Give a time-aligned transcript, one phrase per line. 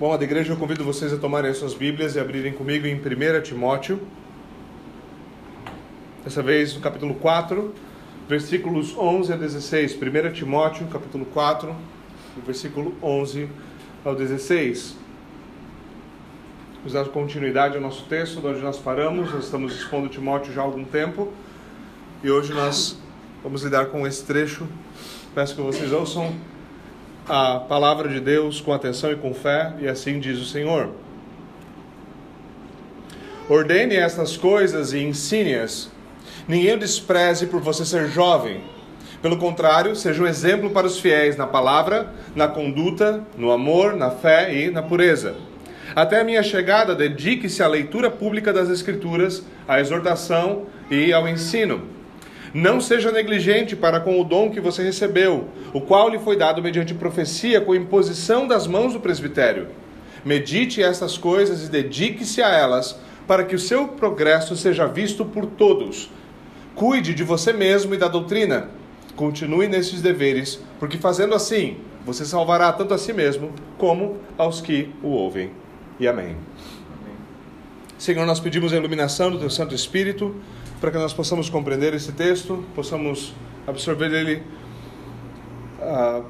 [0.00, 2.94] Bom, a igreja eu convido vocês a tomarem as suas Bíblias e abrirem comigo em
[2.94, 4.00] 1 Timóteo.
[6.24, 7.74] Dessa vez no capítulo 4,
[8.26, 9.98] versículos 11 a 16.
[10.00, 11.76] 1 Timóteo, capítulo 4,
[12.46, 13.46] versículo 11
[14.02, 14.96] ao 16.
[16.76, 19.30] Vamos dar continuidade ao nosso texto, de onde nós paramos.
[19.30, 21.30] Nós estamos expondo Timóteo já há algum tempo.
[22.24, 22.96] E hoje nós
[23.42, 24.66] vamos lidar com esse trecho.
[25.34, 26.34] Peço que vocês ouçam
[27.28, 30.90] a palavra de Deus com atenção e com fé, e assim diz o Senhor.
[33.48, 35.90] Ordene estas coisas e ensine-as.
[36.46, 38.60] Ninguém despreze por você ser jovem.
[39.20, 44.10] Pelo contrário, seja um exemplo para os fiéis na palavra, na conduta, no amor, na
[44.10, 45.34] fé e na pureza.
[45.94, 51.99] Até a minha chegada, dedique-se à leitura pública das Escrituras, à exortação e ao ensino.
[52.52, 56.60] Não seja negligente para com o dom que você recebeu, o qual lhe foi dado
[56.62, 59.68] mediante profecia com imposição das mãos do presbitério.
[60.24, 65.46] Medite estas coisas e dedique-se a elas, para que o seu progresso seja visto por
[65.46, 66.10] todos.
[66.74, 68.68] Cuide de você mesmo e da doutrina.
[69.14, 74.90] Continue nesses deveres, porque fazendo assim, você salvará tanto a si mesmo como aos que
[75.02, 75.52] o ouvem.
[76.00, 76.24] E amém.
[76.24, 76.36] amém.
[77.96, 80.34] Senhor, nós pedimos a iluminação do teu Santo Espírito
[80.80, 83.34] para que nós possamos compreender esse texto, possamos
[83.66, 84.42] absorver ele
[85.80, 86.24] uh,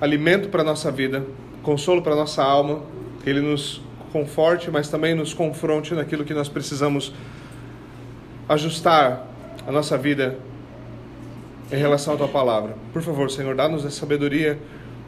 [0.00, 1.24] alimento para a nossa vida,
[1.62, 2.82] consolo para a nossa alma,
[3.22, 3.82] que ele nos
[4.12, 7.12] conforte, mas também nos confronte naquilo que nós precisamos
[8.48, 9.26] ajustar
[9.66, 10.38] a nossa vida
[11.70, 12.76] em relação à tua palavra.
[12.92, 14.58] Por favor, Senhor, dá-nos a sabedoria,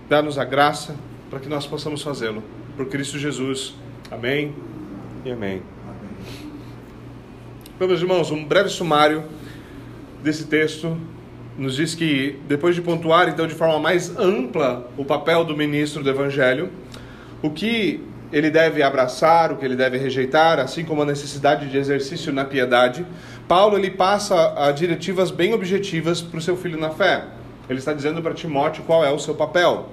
[0.08, 0.94] dá-nos a graça
[1.28, 2.42] para que nós possamos fazê-lo.
[2.77, 3.74] Por Cristo Jesus.
[4.10, 4.55] Amém
[5.24, 5.62] e amém.
[7.77, 9.25] Então, meus irmãos, um breve sumário
[10.22, 10.97] desse texto
[11.58, 16.00] nos diz que, depois de pontuar, então, de forma mais ampla o papel do ministro
[16.00, 16.70] do Evangelho,
[17.42, 18.00] o que
[18.33, 22.45] ele deve abraçar, o que ele deve rejeitar, assim como a necessidade de exercício na
[22.45, 23.05] piedade,
[23.48, 27.24] Paulo ele passa a diretivas bem objetivas para o seu filho na fé.
[27.68, 29.89] Ele está dizendo para Timóteo qual é o seu papel.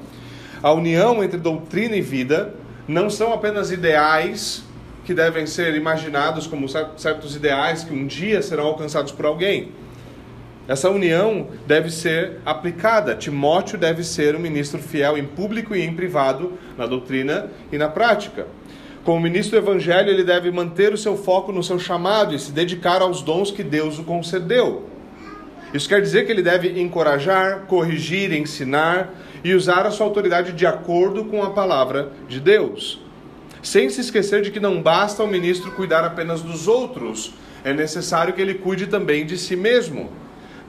[0.62, 2.54] A união entre doutrina e vida
[2.88, 4.64] não são apenas ideais
[5.04, 9.72] que devem ser imaginados como certos ideais que um dia serão alcançados por alguém.
[10.68, 13.16] Essa união deve ser aplicada.
[13.16, 17.90] Timóteo deve ser um ministro fiel em público e em privado, na doutrina e na
[17.90, 18.48] prática.
[19.04, 22.52] Como ministro do Evangelho, ele deve manter o seu foco no seu chamado e se
[22.52, 24.88] dedicar aos dons que Deus o concedeu.
[25.74, 29.14] Isso quer dizer que ele deve encorajar, corrigir, ensinar
[29.44, 33.02] e usar a sua autoridade de acordo com a palavra de Deus
[33.62, 37.34] sem se esquecer de que não basta o ministro cuidar apenas dos outros,
[37.64, 40.10] é necessário que ele cuide também de si mesmo.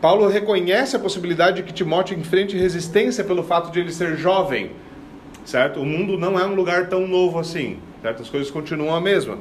[0.01, 4.73] Paulo reconhece a possibilidade de que Timóteo enfrente resistência pelo fato de ele ser jovem,
[5.45, 5.81] certo?
[5.81, 8.23] O mundo não é um lugar tão novo assim, certo?
[8.23, 9.39] As coisas continuam a mesma.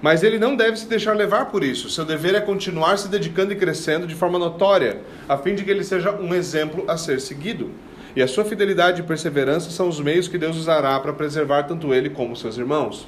[0.00, 1.90] Mas ele não deve se deixar levar por isso.
[1.90, 5.70] Seu dever é continuar se dedicando e crescendo de forma notória, a fim de que
[5.70, 7.70] ele seja um exemplo a ser seguido.
[8.16, 11.92] E a sua fidelidade e perseverança são os meios que Deus usará para preservar tanto
[11.92, 13.06] ele como seus irmãos.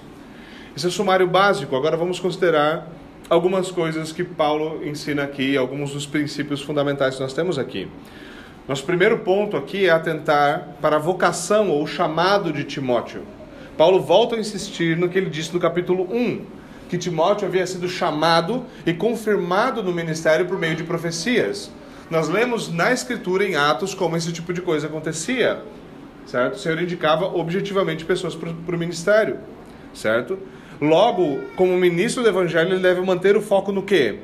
[0.77, 1.75] Esse é o sumário básico.
[1.75, 2.88] Agora vamos considerar
[3.28, 7.88] algumas coisas que Paulo ensina aqui, alguns dos princípios fundamentais que nós temos aqui.
[8.69, 13.22] Nosso primeiro ponto aqui é atentar para a vocação ou chamado de Timóteo.
[13.77, 16.44] Paulo volta a insistir no que ele disse no capítulo 1,
[16.88, 21.71] que Timóteo havia sido chamado e confirmado no ministério por meio de profecias.
[22.10, 25.62] Nós lemos na Escritura, em Atos, como esse tipo de coisa acontecia,
[26.26, 26.54] certo?
[26.54, 29.38] O Senhor indicava objetivamente pessoas para o ministério,
[29.94, 30.37] certo?
[30.81, 34.19] Logo, como ministro do Evangelho, ele deve manter o foco no quê?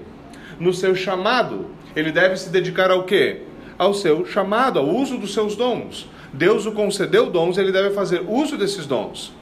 [0.58, 1.66] No seu chamado.
[1.94, 3.42] Ele deve se dedicar ao quê?
[3.78, 6.08] Ao seu chamado, ao uso dos seus dons.
[6.32, 9.32] Deus o concedeu dons, ele deve fazer uso desses dons.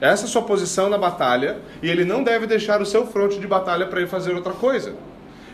[0.00, 3.38] Essa é a sua posição na batalha, e ele não deve deixar o seu fronte
[3.38, 4.94] de batalha para ir fazer outra coisa.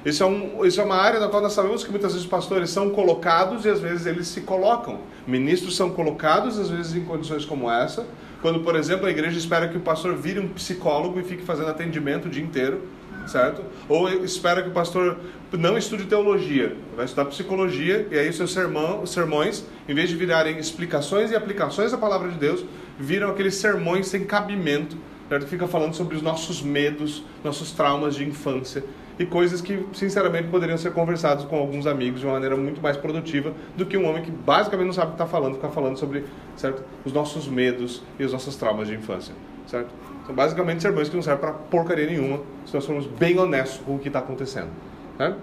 [0.05, 2.71] Isso é, um, isso é uma área na qual nós sabemos que muitas vezes pastores
[2.71, 5.00] são colocados e às vezes eles se colocam.
[5.27, 8.06] Ministros são colocados, às vezes, em condições como essa.
[8.41, 11.69] Quando, por exemplo, a igreja espera que o pastor vire um psicólogo e fique fazendo
[11.69, 12.81] atendimento o dia inteiro,
[13.26, 13.62] certo?
[13.91, 15.19] Ou espera que o pastor
[15.52, 20.56] não estude teologia, vai estudar psicologia, e aí seus sermão, sermões, em vez de virarem
[20.56, 22.64] explicações e aplicações da palavra de Deus,
[22.99, 24.96] viram aqueles sermões sem cabimento,
[25.29, 25.46] certo?
[25.46, 28.82] Fica falando sobre os nossos medos, nossos traumas de infância
[29.18, 32.96] e coisas que, sinceramente, poderiam ser conversadas com alguns amigos de uma maneira muito mais
[32.96, 35.98] produtiva do que um homem que basicamente não sabe o que está falando, ficar falando
[35.98, 36.24] sobre
[36.56, 39.34] certo, os nossos medos e os nossos traumas de infância.
[39.66, 39.90] Certo?
[40.26, 43.96] São basicamente sermões que não servem para porcaria nenhuma se nós formos bem honestos com
[43.96, 44.70] o que está acontecendo.
[45.18, 45.34] Né?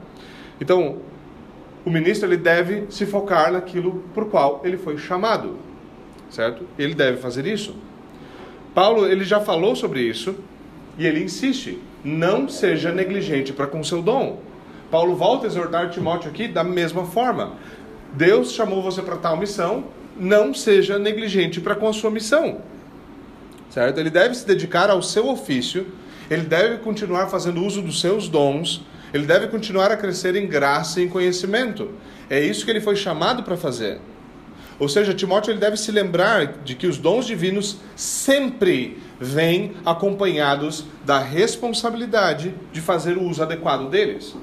[0.59, 0.97] Então,
[1.85, 5.57] o ministro ele deve se focar naquilo por qual ele foi chamado,
[6.29, 6.65] certo?
[6.77, 7.75] Ele deve fazer isso.
[8.75, 10.35] Paulo ele já falou sobre isso
[10.97, 14.39] e ele insiste: não seja negligente para com seu dom.
[14.89, 17.53] Paulo volta a exortar Timóteo aqui da mesma forma.
[18.13, 19.85] Deus chamou você para tal missão,
[20.17, 22.61] não seja negligente para com a sua missão.
[23.69, 23.99] Certo?
[23.99, 25.87] Ele deve se dedicar ao seu ofício,
[26.29, 28.83] ele deve continuar fazendo uso dos seus dons,
[29.13, 31.91] ele deve continuar a crescer em graça e em conhecimento.
[32.29, 33.99] É isso que ele foi chamado para fazer.
[34.79, 40.85] Ou seja, Timóteo ele deve se lembrar de que os dons divinos sempre vêm acompanhados
[41.05, 44.35] da responsabilidade de fazer o uso adequado deles.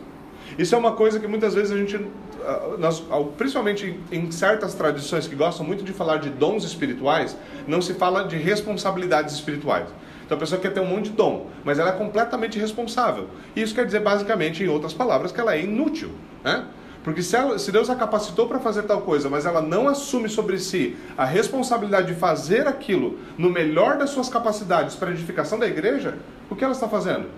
[0.58, 1.98] Isso é uma coisa que muitas vezes a gente,
[2.44, 3.02] ah, nós,
[3.36, 7.36] principalmente em certas tradições que gostam muito de falar de dons espirituais,
[7.66, 9.88] não se fala de responsabilidades espirituais.
[10.24, 13.28] Então a pessoa quer ter um monte de dom, mas ela é completamente responsável.
[13.54, 16.10] E isso quer dizer, basicamente, em outras palavras, que ela é inútil.
[16.42, 16.64] Né?
[17.04, 20.26] Porque se, ela, se Deus a capacitou para fazer tal coisa, mas ela não assume
[20.26, 25.58] sobre si a responsabilidade de fazer aquilo no melhor das suas capacidades para a edificação
[25.58, 26.16] da igreja,
[26.48, 27.28] o que ela está fazendo?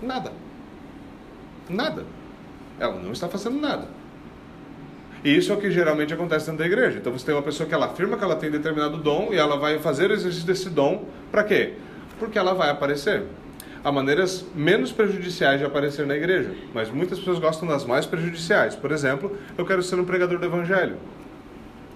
[0.00, 0.32] Nada.
[1.68, 2.04] Nada.
[2.78, 3.88] Ela não está fazendo nada.
[5.24, 6.98] E isso é o que geralmente acontece dentro da igreja.
[6.98, 9.58] Então você tem uma pessoa que ela afirma que ela tem determinado dom e ela
[9.58, 11.74] vai fazer o exercício desse dom para quê?
[12.20, 13.24] Porque ela vai aparecer
[13.84, 18.74] há maneiras menos prejudiciais de aparecer na igreja, mas muitas pessoas gostam das mais prejudiciais.
[18.74, 20.96] Por exemplo, eu quero ser um pregador do evangelho.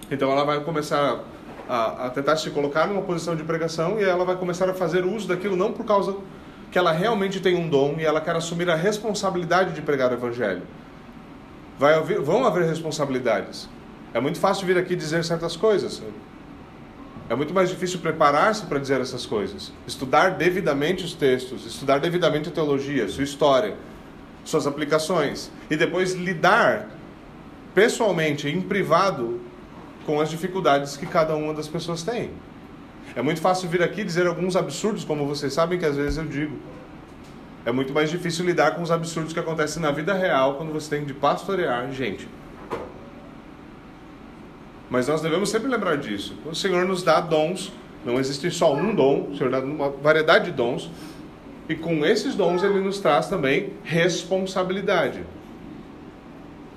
[0.09, 1.23] Então ela vai começar
[1.67, 5.05] a, a, tentar se colocar numa posição de pregação e ela vai começar a fazer
[5.05, 6.15] uso daquilo não por causa
[6.71, 10.15] que ela realmente tem um dom e ela quer assumir a responsabilidade de pregar o
[10.15, 10.63] evangelho.
[11.77, 13.69] Vai haver, vão haver responsabilidades.
[14.13, 16.01] É muito fácil vir aqui dizer certas coisas.
[17.27, 19.71] É muito mais difícil preparar-se para dizer essas coisas.
[19.87, 23.75] Estudar devidamente os textos, estudar devidamente a teologia, sua história,
[24.43, 25.51] suas aplicações.
[25.69, 26.89] E depois lidar
[27.73, 29.41] pessoalmente, em privado,
[30.05, 32.29] com as dificuldades que cada uma das pessoas tem.
[33.15, 36.25] É muito fácil vir aqui dizer alguns absurdos, como vocês sabem que às vezes eu
[36.25, 36.57] digo.
[37.65, 40.95] É muito mais difícil lidar com os absurdos que acontecem na vida real quando você
[40.95, 42.27] tem de pastorear gente.
[44.95, 46.33] Mas nós devemos sempre lembrar disso.
[46.45, 47.69] O Senhor nos dá dons,
[48.05, 50.89] não existe só um dom, o Senhor dá uma variedade de dons,
[51.67, 55.21] e com esses dons ele nos traz também responsabilidade.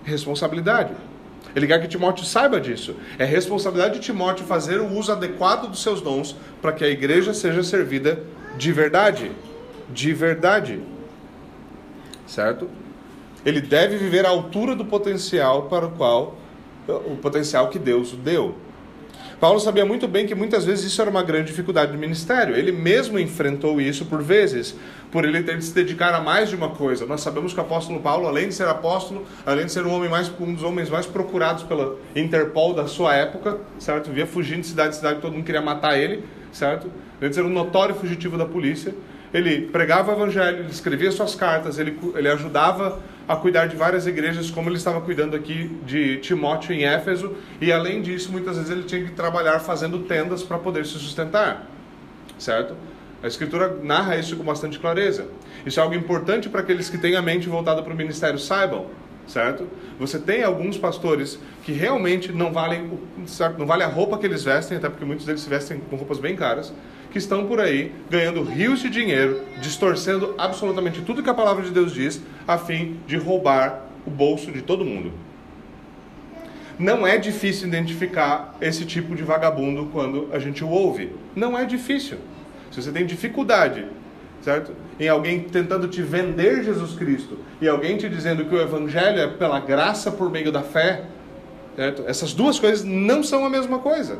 [0.03, 0.95] Responsabilidade.
[1.55, 2.97] Ele quer que Timóteo saiba disso.
[3.21, 7.33] É responsabilidade de Timóteo fazer o uso adequado dos seus dons para que a igreja
[7.33, 8.21] seja servida
[8.57, 9.31] de verdade.
[9.89, 10.81] De verdade.
[12.27, 12.69] Certo?
[13.47, 16.37] Ele deve viver à altura do potencial para o qual
[16.89, 18.55] o potencial que Deus deu.
[19.41, 22.57] Paulo sabia muito bem que muitas vezes isso era uma grande dificuldade do ministério.
[22.57, 24.75] Ele mesmo enfrentou isso por vezes,
[25.13, 27.07] por ele ter de se dedicar a mais de uma coisa.
[27.07, 30.11] Nós sabemos que o apóstolo Paulo, além de ser apóstolo, além de ser um, homem
[30.11, 34.11] mais, um dos homens mais procurados pela Interpol da sua época, certo?
[34.11, 36.91] Via fugindo de cidade em cidade, todo mundo queria matar ele, certo?
[37.21, 38.93] Além de ser um notório fugitivo da polícia,
[39.33, 42.99] ele pregava o evangelho, ele escrevia suas cartas, ele, ele ajudava
[43.29, 47.71] a cuidar de várias igrejas, como ele estava cuidando aqui de Timóteo em Éfeso, e
[47.71, 51.67] além disso, muitas vezes ele tinha que trabalhar fazendo tendas para poder se sustentar,
[52.39, 52.75] certo?
[53.23, 55.27] A Escritura narra isso com bastante clareza.
[55.67, 58.87] Isso é algo importante para aqueles que têm a mente voltada para o ministério saibam,
[59.27, 59.69] certo?
[59.99, 63.59] Você tem alguns pastores que realmente não valem, certo?
[63.59, 66.19] não vale a roupa que eles vestem, até porque muitos deles se vestem com roupas
[66.19, 66.73] bem caras,
[67.11, 71.71] que estão por aí ganhando rios de dinheiro, distorcendo absolutamente tudo que a palavra de
[71.71, 75.13] Deus diz, a fim de roubar o bolso de todo mundo.
[76.79, 81.13] Não é difícil identificar esse tipo de vagabundo quando a gente o ouve.
[81.35, 82.19] Não é difícil.
[82.71, 83.87] Se você tem dificuldade,
[84.43, 84.73] certo?
[85.01, 89.27] Em alguém tentando te vender Jesus Cristo e alguém te dizendo que o evangelho é
[89.27, 91.05] pela graça por meio da fé,
[91.75, 92.05] certo?
[92.07, 94.19] Essas duas coisas não são a mesma coisa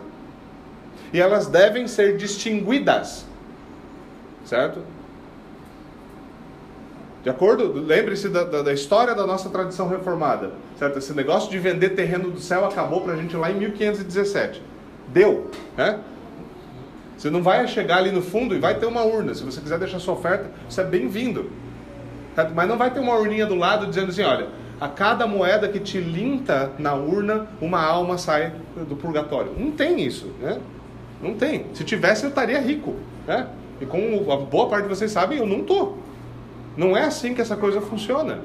[1.13, 3.27] e elas devem ser distinguidas.
[4.45, 4.83] Certo?
[7.23, 7.73] De acordo?
[7.73, 10.53] Lembre-se da, da, da, história da nossa tradição reformada.
[10.79, 10.99] Certo?
[10.99, 14.63] Esse negócio de vender terreno do céu acabou para a gente lá em 1517.
[15.09, 15.51] Deu.
[15.77, 15.99] Né?
[17.17, 19.35] Você não vai chegar ali no fundo e vai ter uma urna.
[19.35, 21.51] Se você quiser deixar sua oferta, você é bem-vindo.
[22.55, 24.47] Mas não vai ter uma urninha do lado dizendo assim: olha,
[24.81, 28.53] a cada moeda que te linta na urna, uma alma sai
[28.89, 29.53] do purgatório.
[29.59, 30.33] Não tem isso.
[30.41, 30.61] Né?
[31.23, 31.67] Não tem.
[31.75, 32.95] Se tivesse, eu estaria rico.
[33.27, 33.49] Né?
[33.81, 35.99] E como a boa parte de vocês sabem, eu não estou.
[36.77, 38.41] Não é assim que essa coisa funciona.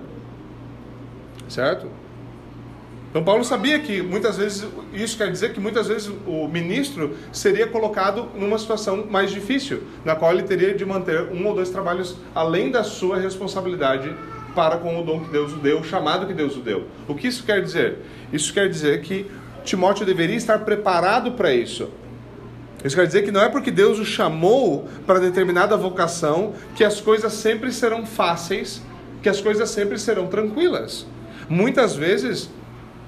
[1.48, 1.88] Certo?
[3.14, 7.68] Então Paulo sabia que muitas vezes, isso quer dizer que muitas vezes o ministro seria
[7.68, 12.18] colocado numa situação mais difícil, na qual ele teria de manter um ou dois trabalhos
[12.34, 14.12] além da sua responsabilidade
[14.56, 16.88] para com o dom que Deus o deu, o chamado que Deus o deu.
[17.08, 18.00] O que isso quer dizer?
[18.32, 19.30] Isso quer dizer que
[19.64, 21.92] Timóteo deveria estar preparado para isso.
[22.84, 27.00] Isso quer dizer que não é porque Deus o chamou para determinada vocação que as
[27.00, 28.82] coisas sempre serão fáceis,
[29.22, 31.06] que as coisas sempre serão tranquilas.
[31.50, 32.50] Muitas vezes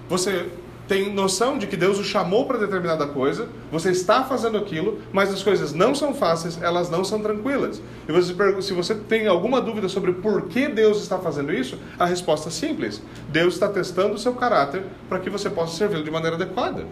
[0.07, 0.45] você
[0.87, 5.33] tem noção de que Deus o chamou para determinada coisa, você está fazendo aquilo, mas
[5.33, 7.81] as coisas não são fáceis, elas não são tranquilas.
[8.07, 12.05] E você, se você tem alguma dúvida sobre por que Deus está fazendo isso, a
[12.05, 16.11] resposta é simples: Deus está testando o seu caráter para que você possa servi-lo de
[16.11, 16.85] maneira adequada.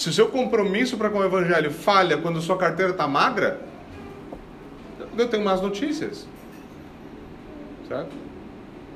[0.00, 3.60] Se o seu compromisso para com o Evangelho falha quando sua carteira está magra,
[5.14, 6.26] eu tenho más notícias.
[7.86, 8.10] Certo?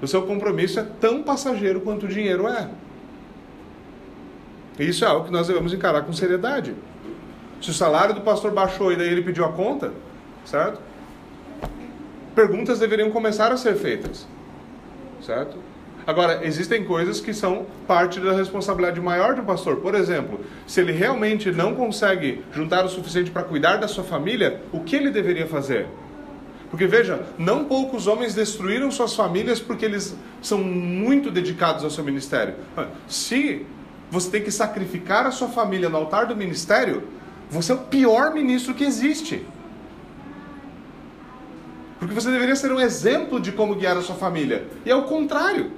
[0.00, 2.70] O seu compromisso é tão passageiro quanto o dinheiro é.
[4.78, 6.74] Isso é algo que nós devemos encarar com seriedade.
[7.60, 9.92] Se o salário do pastor baixou e daí ele pediu a conta,
[10.46, 10.80] certo?
[12.34, 14.26] Perguntas deveriam começar a ser feitas,
[15.20, 15.58] certo?
[16.06, 19.76] Agora, existem coisas que são parte da responsabilidade maior do pastor.
[19.76, 24.60] Por exemplo, se ele realmente não consegue juntar o suficiente para cuidar da sua família,
[24.70, 25.86] o que ele deveria fazer?
[26.70, 32.04] Porque veja, não poucos homens destruíram suas famílias porque eles são muito dedicados ao seu
[32.04, 32.54] ministério.
[33.06, 33.64] Se
[34.10, 37.04] você tem que sacrificar a sua família no altar do ministério,
[37.48, 39.46] você é o pior ministro que existe.
[41.98, 44.66] Porque você deveria ser um exemplo de como guiar a sua família.
[44.84, 45.70] E é o contrário.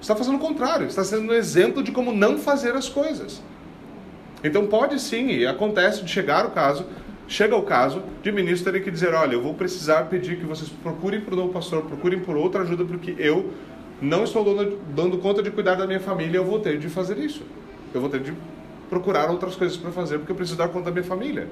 [0.00, 0.86] Está fazendo o contrário.
[0.86, 3.42] Está sendo um exemplo de como não fazer as coisas.
[4.44, 6.84] Então pode sim, e acontece de chegar o caso
[7.28, 10.70] chega o caso de ministro terem que dizer, olha, eu vou precisar pedir que vocês
[10.82, 13.52] procurem por um pastor, procurem por outra ajuda, porque eu
[14.00, 17.18] não estou dando, dando conta de cuidar da minha família, eu vou ter de fazer
[17.18, 17.42] isso.
[17.92, 18.32] Eu vou ter de
[18.88, 21.48] procurar outras coisas para fazer, porque eu preciso dar conta da minha família.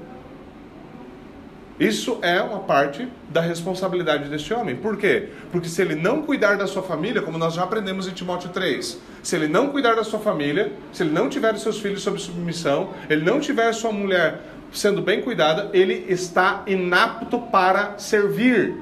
[1.79, 4.77] Isso é uma parte da responsabilidade deste homem.
[4.77, 5.27] Por quê?
[5.51, 8.97] Porque se ele não cuidar da sua família, como nós já aprendemos em Timóteo 3,
[9.21, 12.17] se ele não cuidar da sua família, se ele não tiver os seus filhos sob
[12.17, 14.39] submissão, ele não tiver sua mulher
[14.71, 18.75] sendo bem cuidada, ele está inapto para servir.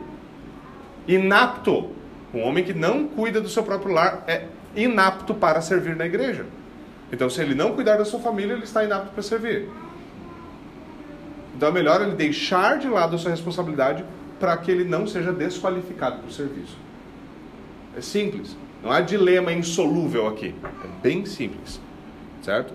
[1.07, 1.89] Inapto.
[2.33, 4.45] Um homem que não cuida do seu próprio lar é
[4.75, 6.45] inapto para servir na igreja.
[7.11, 9.69] Então, se ele não cuidar da sua família, ele está inapto para servir.
[11.55, 14.03] Então, é melhor ele deixar de lado a sua responsabilidade
[14.39, 16.77] para que ele não seja desqualificado para o serviço.
[17.95, 18.57] É simples.
[18.83, 20.53] Não há dilema insolúvel aqui.
[20.63, 21.79] É bem simples.
[22.41, 22.73] Certo?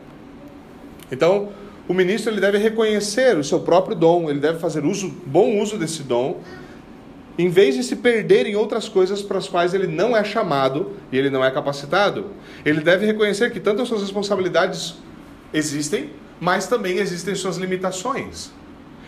[1.10, 1.50] Então,
[1.88, 5.78] o ministro ele deve reconhecer o seu próprio dom, ele deve fazer uso, bom uso
[5.78, 6.40] desse dom,
[7.38, 10.92] em vez de se perder em outras coisas para as quais ele não é chamado
[11.12, 12.26] e ele não é capacitado.
[12.64, 14.96] Ele deve reconhecer que tanto as suas responsabilidades
[15.52, 18.50] existem, mas também existem suas limitações.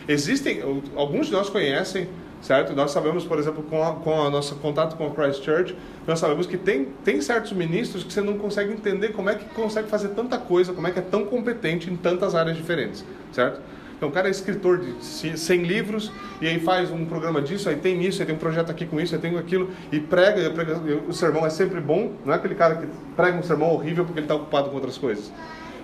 [0.09, 0.61] Existem,
[0.97, 2.09] alguns de nós conhecem
[2.43, 2.75] certo?
[2.75, 5.77] Nós sabemos, por exemplo, com, a, com o nosso contato com a Christ Church,
[6.07, 9.45] nós sabemos que tem, tem certos ministros que você não consegue entender como é que
[9.55, 13.61] consegue fazer tanta coisa, como é que é tão competente em tantas áreas diferentes, certo?
[13.97, 17.77] Então o cara é escritor de 100 livros e aí faz um programa disso, aí
[17.77, 20.49] tem isso, aí tem um projeto aqui com isso, aí tem aquilo, e prega, e
[20.49, 24.07] prega o sermão é sempre bom, não é aquele cara que prega um sermão horrível
[24.07, 25.31] porque ele está ocupado com outras coisas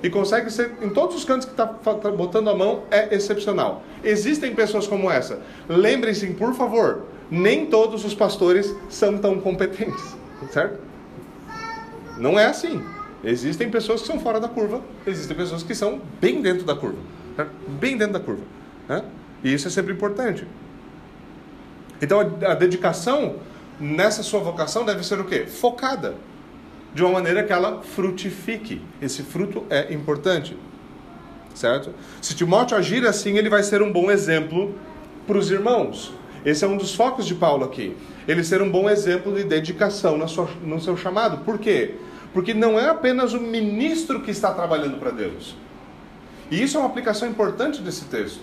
[0.03, 3.83] e consegue ser, em todos os cantos que está tá botando a mão, é excepcional.
[4.05, 5.41] Existem pessoas como essa.
[5.69, 10.17] Lembrem-se, por favor, nem todos os pastores são tão competentes,
[10.53, 10.79] certo?
[12.19, 12.83] Não é assim.
[13.25, 16.99] Existem pessoas que são fora da curva, existem pessoas que são bem dentro da curva,
[17.35, 17.51] certo?
[17.69, 18.43] bem dentro da curva.
[18.89, 19.03] Né?
[19.43, 20.47] E isso é sempre importante.
[22.01, 23.37] Então a, a dedicação
[23.81, 25.47] nessa sua vocação deve ser o quê?
[25.47, 26.15] Focada
[26.95, 28.81] de uma maneira que ela frutifique.
[29.01, 30.57] Esse fruto é importante.
[31.55, 31.91] Certo?
[32.21, 34.75] Se Timóteo agir assim, ele vai ser um bom exemplo
[35.27, 36.13] para os irmãos.
[36.45, 37.97] Esse é um dos focos de Paulo aqui.
[38.29, 41.39] Ele ser um bom exemplo de dedicação no seu, no seu chamado.
[41.45, 41.97] Por quê?
[42.33, 45.57] Porque não é apenas o ministro que está trabalhando para Deus.
[46.51, 48.41] E isso é uma aplicação importante desse texto.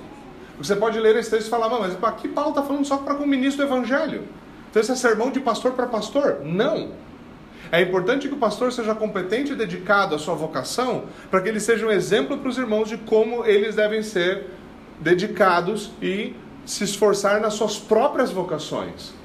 [0.57, 3.23] Você pode ler esse texto e falar, mas aqui Paulo está falando só para com
[3.23, 4.23] o ministro do evangelho.
[4.69, 6.41] Então esse é sermão de pastor para pastor?
[6.43, 6.91] Não.
[7.73, 11.59] É importante que o pastor seja competente e dedicado à sua vocação, para que ele
[11.59, 14.45] seja um exemplo para os irmãos de como eles devem ser
[14.99, 16.35] dedicados e
[16.67, 19.15] se esforçar nas suas próprias vocações.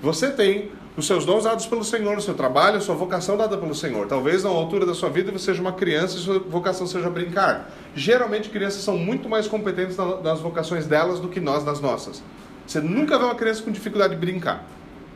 [0.00, 3.58] Você tem os seus dons dados pelo Senhor, o seu trabalho, a sua vocação dada
[3.58, 4.06] pelo Senhor.
[4.06, 7.70] Talvez na altura da sua vida você seja uma criança e sua vocação seja brincar.
[7.94, 12.22] Geralmente crianças são muito mais competentes nas vocações delas do que nós nas nossas.
[12.66, 14.64] Você nunca vê uma criança com dificuldade de brincar.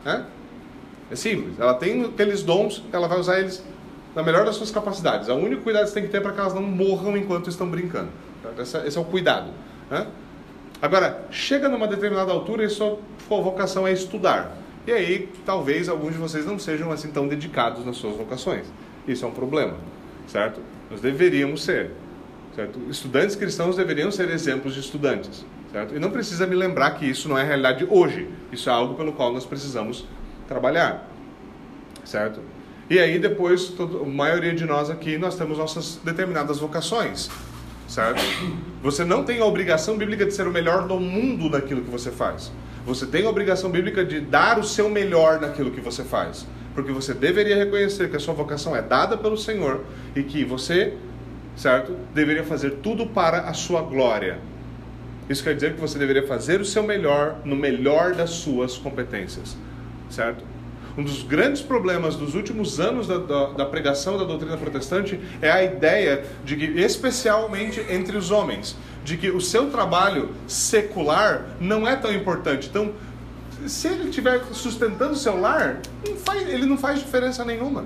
[0.05, 0.27] Né?
[1.11, 1.59] É simples.
[1.59, 3.63] Ela tem aqueles dons, ela vai usar eles
[4.15, 5.29] na melhor das suas capacidades.
[5.29, 7.49] O único cuidado que você tem que ter é para que elas não morram enquanto
[7.49, 8.09] estão brincando.
[8.59, 9.51] Esse, é o cuidado.
[9.91, 10.07] Né?
[10.81, 12.99] Agora, chega numa determinada altura e sua
[13.29, 14.57] vocação é estudar.
[14.87, 18.67] E aí, talvez alguns de vocês não sejam assim tão dedicados nas suas vocações.
[19.07, 19.75] Isso é um problema,
[20.27, 20.61] certo?
[20.91, 21.91] Nós deveríamos ser.
[22.57, 22.81] Certo?
[22.89, 25.45] Estudantes cristãos deveriam ser exemplos de estudantes.
[25.71, 25.95] Certo?
[25.95, 28.29] E não precisa me lembrar que isso não é realidade hoje.
[28.51, 30.05] Isso é algo pelo qual nós precisamos
[30.51, 31.09] trabalhar.
[32.05, 32.41] Certo?
[32.91, 37.31] E aí depois, todo, a maioria de nós aqui, nós temos nossas determinadas vocações.
[37.87, 38.21] Certo?
[38.83, 42.11] Você não tem a obrigação bíblica de ser o melhor do mundo naquilo que você
[42.11, 42.51] faz.
[42.85, 46.47] Você tem a obrigação bíblica de dar o seu melhor naquilo que você faz.
[46.75, 49.85] Porque você deveria reconhecer que a sua vocação é dada pelo Senhor
[50.17, 50.95] e que você,
[51.57, 54.39] certo, deveria fazer tudo para a sua glória.
[55.29, 59.57] Isso quer dizer que você deveria fazer o seu melhor no melhor das suas competências,
[60.11, 60.45] certo?
[60.99, 65.51] Um dos grandes problemas dos últimos anos da, da, da, pregação da doutrina protestante é
[65.51, 71.87] a ideia de que, especialmente entre os homens, de que o seu trabalho secular não
[71.87, 72.69] é tão importante.
[72.69, 72.93] Então,
[73.67, 77.85] se ele estiver sustentando o seu lar, não faz, ele não faz diferença nenhuma.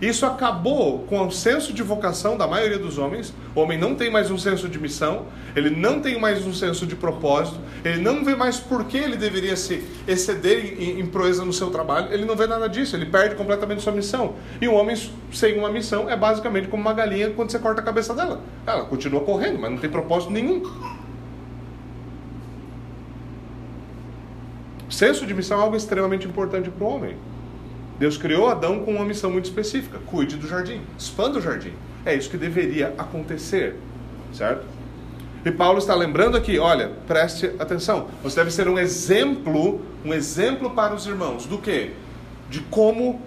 [0.00, 3.32] Isso acabou com o senso de vocação da maioria dos homens.
[3.54, 6.86] O homem não tem mais um senso de missão, ele não tem mais um senso
[6.86, 11.44] de propósito, ele não vê mais por que ele deveria se exceder em, em proeza
[11.44, 14.34] no seu trabalho, ele não vê nada disso, ele perde completamente sua missão.
[14.60, 14.96] E um homem
[15.32, 18.40] sem uma missão é basicamente como uma galinha quando você corta a cabeça dela.
[18.66, 20.62] Ela continua correndo, mas não tem propósito nenhum.
[24.90, 27.16] Senso de missão é algo extremamente importante para o homem.
[27.98, 31.72] Deus criou Adão com uma missão muito específica: cuide do jardim, expanda o jardim.
[32.04, 33.76] É isso que deveria acontecer,
[34.32, 34.64] certo?
[35.44, 38.08] E Paulo está lembrando aqui, olha, preste atenção.
[38.22, 41.92] Você deve ser um exemplo, um exemplo para os irmãos do que?
[42.50, 43.20] De como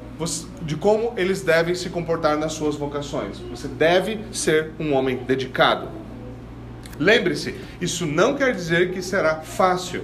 [0.63, 3.37] de como eles devem se comportar nas suas vocações.
[3.49, 5.87] Você deve ser um homem dedicado.
[6.99, 10.03] Lembre-se, isso não quer dizer que será fácil.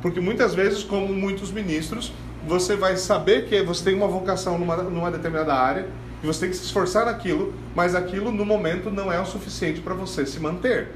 [0.00, 2.12] Porque muitas vezes, como muitos ministros,
[2.46, 5.88] você vai saber que você tem uma vocação numa, numa determinada área
[6.22, 9.80] e você tem que se esforçar naquilo, mas aquilo no momento não é o suficiente
[9.80, 10.88] para você se manter.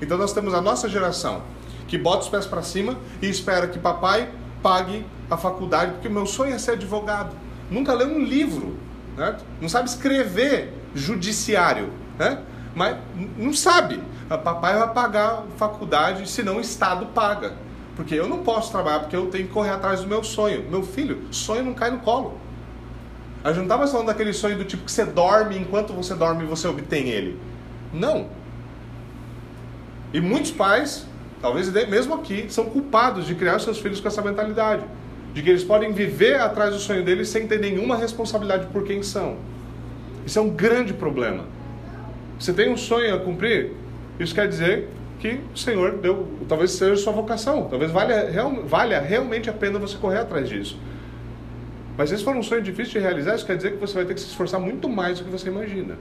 [0.00, 1.42] Então nós temos a nossa geração
[1.86, 4.30] que bota os pés para cima e espera que papai
[4.62, 7.34] pague a faculdade, porque meu sonho é ser advogado.
[7.70, 8.76] Nunca leu um livro,
[9.16, 9.36] né?
[9.60, 12.40] não sabe escrever judiciário, né?
[12.74, 12.96] mas
[13.36, 14.00] não sabe.
[14.28, 17.54] Papai vai pagar a faculdade, senão o Estado paga.
[18.00, 20.64] Porque eu não posso trabalhar, porque eu tenho que correr atrás do meu sonho.
[20.70, 22.40] Meu filho, sonho não cai no colo.
[23.44, 26.14] A gente não está mais falando daquele sonho do tipo que você dorme, enquanto você
[26.14, 27.38] dorme você obtém ele.
[27.92, 28.28] Não.
[30.14, 31.06] E muitos pais,
[31.42, 34.82] talvez mesmo aqui, são culpados de criar seus filhos com essa mentalidade.
[35.34, 39.02] De que eles podem viver atrás do sonho deles sem ter nenhuma responsabilidade por quem
[39.02, 39.36] são.
[40.24, 41.44] Isso é um grande problema.
[42.38, 43.72] Você tem um sonho a cumprir?
[44.18, 44.88] Isso quer dizer
[45.20, 49.78] que o Senhor deu, talvez seja sua vocação, talvez valha, real, valha realmente a pena
[49.78, 50.80] você correr atrás disso.
[51.96, 54.14] Mas esse for um sonho difícil de realizar, isso quer dizer que você vai ter
[54.14, 55.98] que se esforçar muito mais do que você imagina.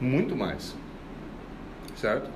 [0.00, 0.76] Muito mais.
[1.96, 2.30] Certo?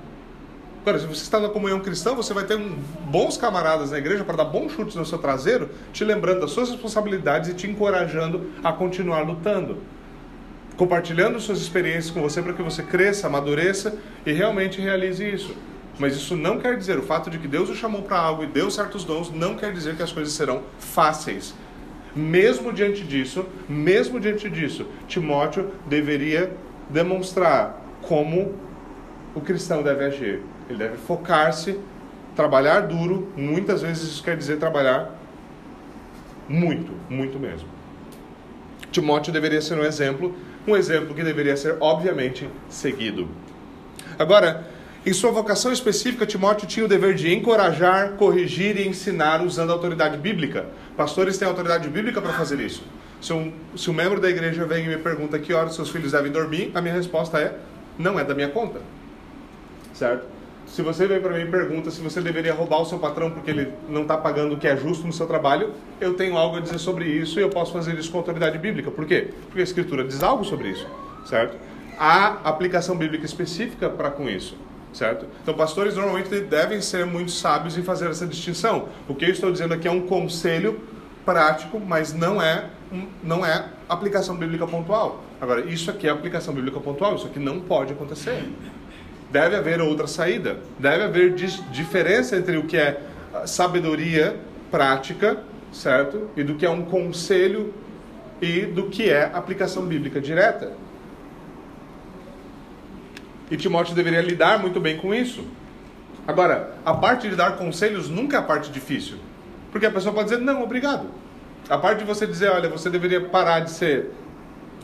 [0.81, 2.75] Agora, se você está na comunhão cristã, você vai ter um,
[3.09, 6.69] bons camaradas na igreja para dar bons chutes no seu traseiro, te lembrando das suas
[6.69, 9.77] responsabilidades e te encorajando a continuar lutando.
[10.75, 15.55] Compartilhando suas experiências com você para que você cresça, amadureça e realmente realize isso.
[15.99, 18.47] Mas isso não quer dizer, o fato de que Deus o chamou para algo e
[18.47, 21.53] deu certos dons, não quer dizer que as coisas serão fáceis.
[22.15, 26.51] Mesmo diante disso, mesmo diante disso, Timóteo deveria
[26.89, 28.55] demonstrar como
[29.35, 30.41] o cristão deve agir.
[30.69, 31.77] Ele deve focar-se,
[32.33, 35.13] trabalhar duro, muitas vezes isso quer dizer trabalhar
[36.47, 37.67] muito, muito mesmo.
[38.89, 40.33] Timóteo deveria ser um exemplo,
[40.65, 43.27] um exemplo que deveria ser obviamente seguido.
[44.17, 44.67] Agora,
[45.05, 49.73] em sua vocação específica, Timóteo tinha o dever de encorajar, corrigir e ensinar usando a
[49.73, 50.65] autoridade bíblica.
[50.97, 52.83] Pastores têm autoridade bíblica para fazer isso.
[53.21, 56.11] Se um, se um membro da igreja vem e me pergunta que horas seus filhos
[56.11, 57.55] devem dormir, a minha resposta é:
[57.97, 58.81] não é da minha conta.
[59.93, 60.25] Certo?
[60.67, 63.49] Se você vem para mim e pergunta se você deveria roubar o seu patrão porque
[63.49, 66.59] ele não está pagando o que é justo no seu trabalho, eu tenho algo a
[66.59, 68.91] dizer sobre isso e eu posso fazer isso com autoridade bíblica.
[68.91, 69.29] Por quê?
[69.45, 70.87] Porque a Escritura diz algo sobre isso,
[71.25, 71.57] certo?
[71.97, 74.55] Há aplicação bíblica específica para com isso
[74.93, 75.25] certo?
[75.41, 78.89] Então, pastores normalmente devem ser muito sábios em fazer essa distinção.
[79.07, 80.81] O que eu estou dizendo aqui é um conselho
[81.25, 82.69] prático, mas não é,
[83.23, 85.23] não é aplicação bíblica pontual.
[85.39, 88.43] Agora, isso aqui é aplicação bíblica pontual, isso aqui não pode acontecer.
[89.31, 90.57] Deve haver outra saída.
[90.79, 93.01] Deve haver diferença entre o que é
[93.45, 94.39] sabedoria
[94.71, 95.37] prática,
[95.71, 96.29] certo?
[96.35, 97.73] E do que é um conselho
[98.41, 100.71] e do que é aplicação bíblica direta.
[103.49, 105.43] E Timóteo deveria lidar muito bem com isso.
[106.27, 109.17] Agora, a parte de dar conselhos nunca é a parte difícil.
[109.71, 111.07] Porque a pessoa pode dizer, não, obrigado.
[111.69, 114.11] A parte de você dizer, olha, você deveria parar de ser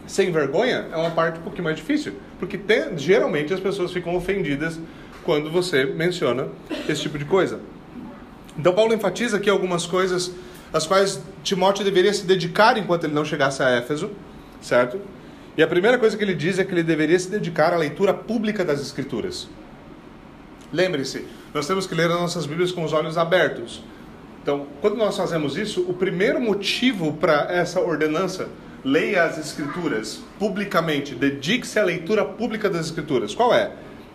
[0.07, 4.15] sem vergonha é uma parte um pouquinho mais difícil, porque tem, geralmente as pessoas ficam
[4.15, 4.79] ofendidas
[5.23, 6.47] quando você menciona
[6.87, 7.59] esse tipo de coisa.
[8.57, 10.31] Então Paulo enfatiza aqui algumas coisas
[10.71, 14.11] as quais Timóteo deveria se dedicar enquanto ele não chegasse a Éfeso,
[14.61, 14.99] certo?
[15.57, 18.13] E a primeira coisa que ele diz é que ele deveria se dedicar à leitura
[18.13, 19.47] pública das Escrituras.
[20.71, 23.81] Lembre-se, nós temos que ler as nossas Bíblias com os olhos abertos.
[24.41, 28.49] Então, quando nós fazemos isso, o primeiro motivo para essa ordenança,
[28.83, 33.33] leia as Escrituras publicamente, dedique-se à leitura pública das Escrituras.
[33.33, 33.71] Qual é?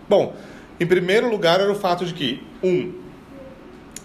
[0.08, 0.36] Bom,
[0.78, 2.92] em primeiro lugar era o fato de que, um,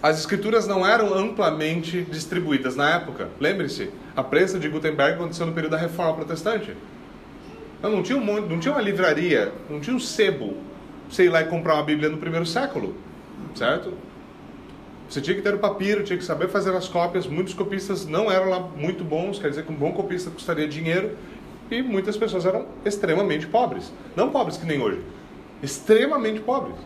[0.02, 3.28] as escrituras não eram amplamente distribuídas na época.
[3.40, 6.76] Lembre-se, a prensa de Gutenberg aconteceu no período da Reforma Protestante.
[7.78, 10.54] Então, não tinha, um monte, não tinha uma livraria, não tinha um sebo,
[11.10, 12.94] sei lá e comprar uma Bíblia no primeiro século,
[13.54, 13.92] certo?
[15.08, 17.26] Você tinha que ter o papiro, tinha que saber fazer as cópias.
[17.26, 21.16] Muitos copistas não eram lá muito bons, quer dizer que um bom copista custaria dinheiro.
[21.70, 23.92] E muitas pessoas eram extremamente pobres.
[24.16, 25.00] Não pobres que nem hoje,
[25.62, 26.76] extremamente pobres,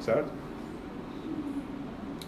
[0.00, 0.41] certo?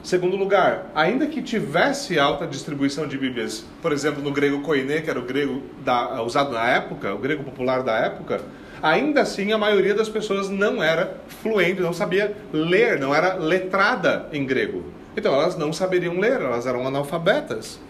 [0.05, 5.09] Segundo lugar, ainda que tivesse alta distribuição de Bíblias, por exemplo, no grego koiné, que
[5.09, 8.43] era o grego da, usado na época, o grego popular da época,
[8.83, 14.29] ainda assim a maioria das pessoas não era fluente, não sabia ler, não era letrada
[14.31, 14.85] em grego.
[15.17, 17.81] Então elas não saberiam ler, elas eram analfabetas.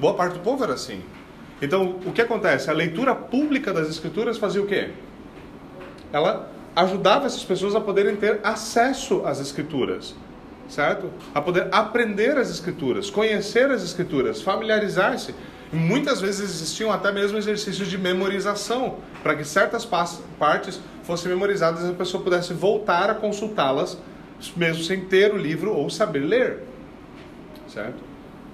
[0.00, 1.02] Boa parte do povo era assim.
[1.62, 2.68] Então o que acontece?
[2.68, 4.90] A leitura pública das escrituras fazia o quê?
[6.12, 10.16] Ela ajudava essas pessoas a poderem ter acesso às escrituras
[10.68, 11.10] certo?
[11.34, 15.34] A poder aprender as escrituras, conhecer as escrituras, familiarizar-se.
[15.72, 21.90] Muitas vezes existiam até mesmo exercícios de memorização, para que certas partes fossem memorizadas e
[21.90, 23.98] a pessoa pudesse voltar a consultá-las,
[24.56, 26.62] mesmo sem ter o livro ou saber ler.
[27.66, 27.96] Certo?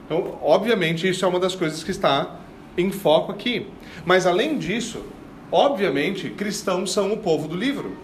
[0.07, 2.37] Então, obviamente, isso é uma das coisas que está
[2.77, 3.66] em foco aqui.
[4.05, 5.05] Mas, além disso,
[5.53, 7.96] obviamente, cristãos são o povo do livro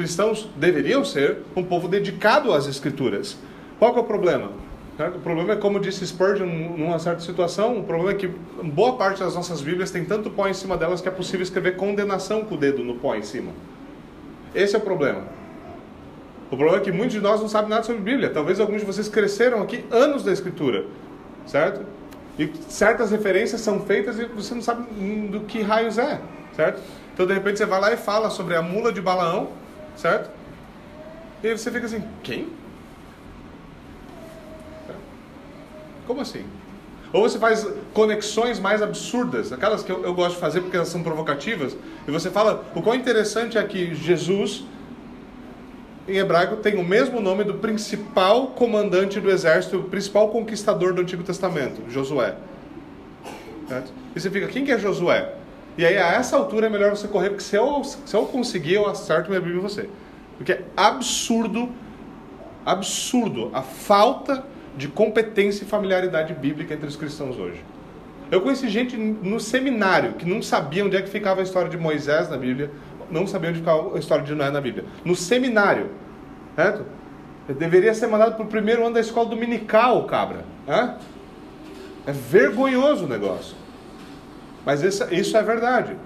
[0.00, 3.36] cristãos deveriam ser um povo dedicado às escrituras.
[3.78, 4.50] Qual é o problema?
[4.98, 8.28] O problema é, como disse Spurgeon numa certa situação, o problema é que
[8.62, 11.76] boa parte das nossas Bíblias tem tanto pó em cima delas que é possível escrever
[11.76, 13.52] condenação com o dedo no pó em cima.
[14.54, 15.22] Esse é o problema.
[16.50, 18.30] O problema é que muitos de nós não sabem nada sobre Bíblia.
[18.30, 20.84] Talvez alguns de vocês cresceram aqui anos da Escritura,
[21.46, 21.84] certo?
[22.38, 24.82] E certas referências são feitas e você não sabe
[25.30, 26.20] do que raios é,
[26.54, 26.80] certo?
[27.14, 29.50] Então, de repente, você vai lá e fala sobre a mula de Balaão,
[30.00, 30.30] Certo?
[31.42, 32.48] E aí você fica assim, quem?
[36.06, 36.44] Como assim?
[37.12, 40.88] Ou você faz conexões mais absurdas, aquelas que eu, eu, gosto de fazer porque elas
[40.88, 41.76] são provocativas,
[42.08, 44.64] e você fala, o quão interessante é que Jesus,
[46.08, 51.02] em hebraico, tem o mesmo nome do principal comandante do exército, o principal conquistador do
[51.02, 52.36] Antigo Testamento, Josué.
[53.68, 53.92] Certo?
[54.16, 55.39] E você fica, quem que é Josué?
[55.80, 58.74] E aí, a essa altura, é melhor você correr, porque se eu, se eu conseguir,
[58.74, 59.88] eu acerto minha Bíblia em você.
[60.36, 61.70] Porque é absurdo,
[62.66, 64.44] absurdo a falta
[64.76, 67.64] de competência e familiaridade bíblica entre os cristãos hoje.
[68.30, 71.78] Eu conheci gente no seminário que não sabia onde é que ficava a história de
[71.78, 72.70] Moisés na Bíblia,
[73.10, 74.84] não sabia onde ficava a história de Noé na Bíblia.
[75.02, 75.92] No seminário,
[76.56, 76.84] certo?
[77.48, 80.44] Eu deveria ser mandado para o primeiro ano da escola dominical, cabra.
[82.06, 83.59] É vergonhoso o negócio.
[84.70, 85.96] Mas isso, isso é verdade.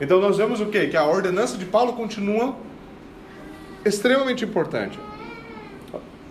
[0.00, 0.86] Então nós vemos o quê?
[0.86, 2.54] Que a ordenança de Paulo continua
[3.84, 4.96] extremamente importante.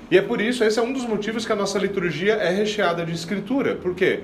[0.10, 3.06] E é por isso, esse é um dos motivos que a nossa liturgia é recheada
[3.06, 3.75] de escritura.
[3.75, 4.21] Por quê?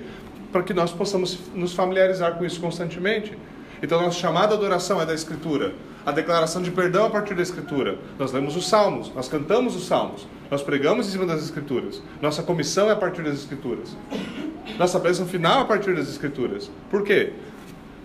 [0.54, 3.38] Para que nós possamos nos familiarizar com isso constantemente.
[3.82, 5.74] Então, nossa chamada adoração é da Escritura.
[6.06, 7.98] A declaração de perdão a partir da Escritura.
[8.20, 12.02] Nós lemos os Salmos, nós cantamos os Salmos, nós pregamos em cima das Escrituras.
[12.22, 13.96] Nossa comissão é a partir das Escrituras.
[14.78, 16.70] Nossa bênção final é a partir das Escrituras.
[16.90, 17.34] Por quê?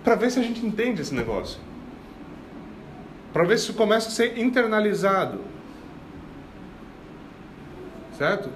[0.05, 1.59] Para ver se a gente entende esse negócio.
[3.33, 5.41] Para ver se isso começa a ser internalizado.
[8.17, 8.49] Certo?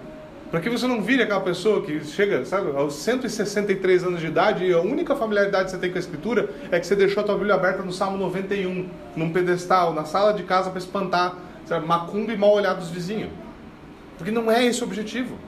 [0.53, 4.67] Para que você não vire aquela pessoa que chega, sabe, aos 163 anos de idade
[4.67, 7.25] e a única familiaridade que você tem com a escritura é que você deixou a
[7.25, 8.87] tua Bíblia aberta no Salmo 91,
[9.17, 13.31] num pedestal, na sala de casa para espantar, sabe, macumba e mal olhar dos vizinhos.
[14.19, 15.39] Porque não é esse o objetivo.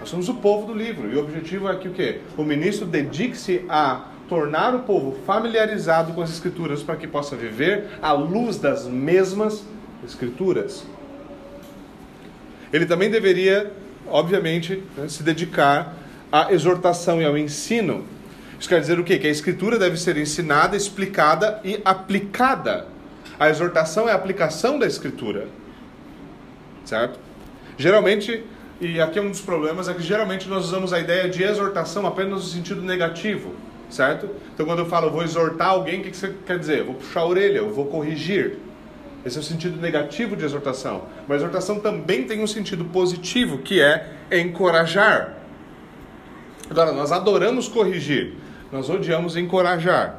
[0.00, 2.22] Nós somos o povo do livro e o objetivo é que o quê?
[2.34, 7.88] O ministro dedique-se a tornar o povo familiarizado com as escrituras para que possa viver
[8.00, 9.66] à luz das mesmas
[10.02, 10.86] escrituras.
[12.72, 13.72] Ele também deveria,
[14.06, 15.96] obviamente, né, se dedicar
[16.30, 18.04] à exortação e ao ensino.
[18.58, 19.18] Isso quer dizer o quê?
[19.18, 22.86] Que a escritura deve ser ensinada, explicada e aplicada.
[23.38, 25.46] A exortação é a aplicação da escritura.
[26.84, 27.18] Certo?
[27.76, 28.42] Geralmente,
[28.80, 32.06] e aqui é um dos problemas, é que geralmente nós usamos a ideia de exortação
[32.06, 33.54] apenas no sentido negativo.
[33.88, 34.28] certo?
[34.54, 36.80] Então quando eu falo eu vou exortar alguém, o que você quer dizer?
[36.80, 38.58] Eu vou puxar a orelha, eu vou corrigir.
[39.24, 41.02] Esse é o sentido negativo de exortação.
[41.26, 45.34] Mas exortação também tem um sentido positivo, que é encorajar.
[46.70, 48.34] Agora, nós adoramos corrigir,
[48.70, 50.18] nós odiamos encorajar,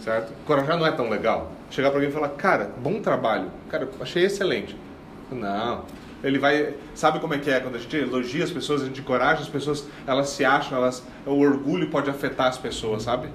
[0.00, 0.32] certo?
[0.42, 1.52] Encorajar não é tão legal.
[1.70, 4.74] Chegar para alguém e falar, cara, bom trabalho, cara, achei excelente.
[5.30, 5.84] Não,
[6.24, 9.00] ele vai, sabe como é que é quando a gente elogia as pessoas, a gente
[9.00, 13.28] encoraja as pessoas, elas se acham, elas, o orgulho pode afetar as pessoas, sabe?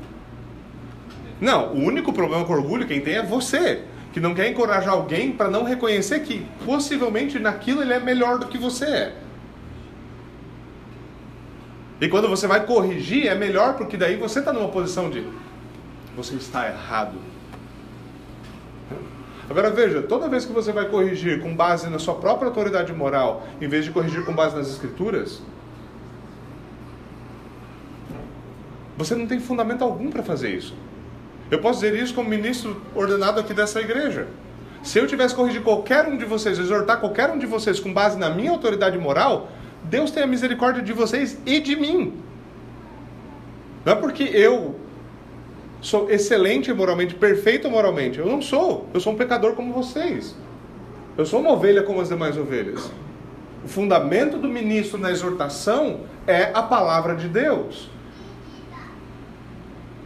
[1.39, 3.83] Não, o único problema com orgulho quem tem é você,
[4.17, 8.47] que não quer encorajar alguém para não reconhecer que possivelmente naquilo ele é melhor do
[8.47, 9.15] que você é.
[12.01, 15.23] E quando você vai corrigir, é melhor porque daí você está numa posição de
[16.15, 17.19] você está errado.
[19.47, 23.45] Agora veja, toda vez que você vai corrigir com base na sua própria autoridade moral,
[23.61, 25.43] em vez de corrigir com base nas escrituras,
[28.97, 30.73] você não tem fundamento algum para fazer isso.
[31.49, 34.27] Eu posso dizer isso como ministro ordenado aqui dessa igreja.
[34.83, 38.17] Se eu tivesse corrigir qualquer um de vocês, exortar qualquer um de vocês com base
[38.17, 39.49] na minha autoridade moral,
[39.83, 42.13] Deus tem a misericórdia de vocês e de mim.
[43.85, 44.75] Não é porque eu
[45.81, 48.19] sou excelente moralmente, perfeito moralmente.
[48.19, 48.87] Eu não sou.
[48.93, 50.35] Eu sou um pecador como vocês.
[51.17, 52.91] Eu sou uma ovelha como as demais ovelhas.
[53.63, 57.89] O fundamento do ministro na exortação é a palavra de Deus.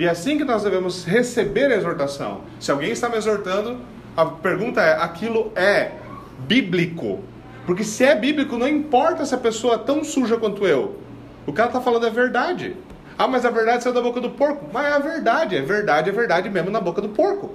[0.01, 2.41] E é assim que nós devemos receber a exortação.
[2.59, 3.77] Se alguém está me exortando,
[4.17, 5.91] a pergunta é: aquilo é
[6.39, 7.19] bíblico?
[7.67, 10.99] Porque se é bíblico, não importa se a pessoa é tão suja quanto eu.
[11.45, 12.75] O ela está falando é verdade.
[13.15, 14.65] Ah, mas a verdade saiu da boca do porco.
[14.73, 17.53] Mas é a verdade, é verdade, é verdade mesmo na boca do porco.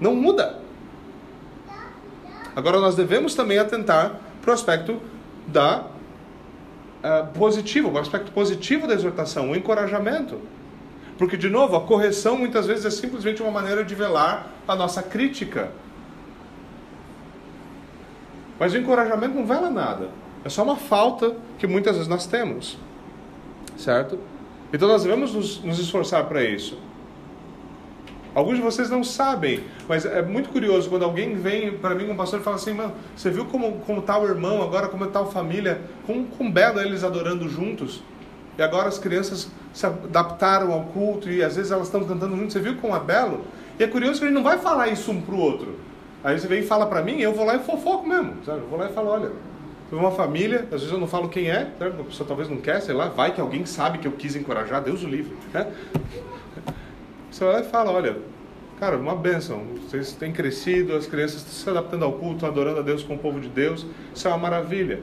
[0.00, 0.58] Não muda.
[2.56, 5.00] Agora nós devemos também atentar para o aspecto
[5.46, 10.40] da uh, positivo, o aspecto positivo da exortação, o encorajamento.
[11.22, 15.00] Porque, de novo, a correção muitas vezes é simplesmente uma maneira de velar a nossa
[15.00, 15.70] crítica.
[18.58, 20.08] Mas o encorajamento não vela nada.
[20.44, 22.76] É só uma falta que muitas vezes nós temos.
[23.76, 24.18] Certo?
[24.72, 26.76] Então nós devemos nos, nos esforçar para isso.
[28.34, 32.16] Alguns de vocês não sabem, mas é muito curioso quando alguém vem para mim, um
[32.16, 35.20] pastor, e fala assim: Mano, você viu como, como tá o irmão agora, como está
[35.20, 38.02] a família, como, como belo eles adorando juntos.
[38.58, 42.52] E agora as crianças se adaptaram ao culto e às vezes elas estão cantando juntos.
[42.52, 43.44] Você viu como é belo?
[43.78, 45.76] E é curioso que ele não vai falar isso um para o outro.
[46.22, 48.34] Aí você vem e fala para mim, eu vou lá e fofoco mesmo.
[48.44, 48.60] Sabe?
[48.60, 49.32] Eu vou lá e falo: Olha,
[49.90, 51.86] uma família, às vezes eu não falo quem é, né?
[51.86, 54.82] a pessoa talvez não quer, sei lá, vai que alguém sabe que eu quis encorajar,
[54.82, 55.36] Deus o livre.
[55.52, 55.70] Né?
[57.30, 58.16] Você vai lá e fala, olha,
[58.78, 62.82] cara, uma bênção, vocês têm crescido, as crianças estão se adaptando ao culto, adorando a
[62.82, 65.00] Deus com o povo de Deus, isso é uma maravilha.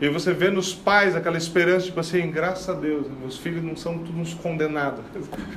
[0.00, 3.76] E você vê nos pais aquela esperança, tipo assim, graças a Deus, meus filhos não
[3.76, 5.04] são todos condenados.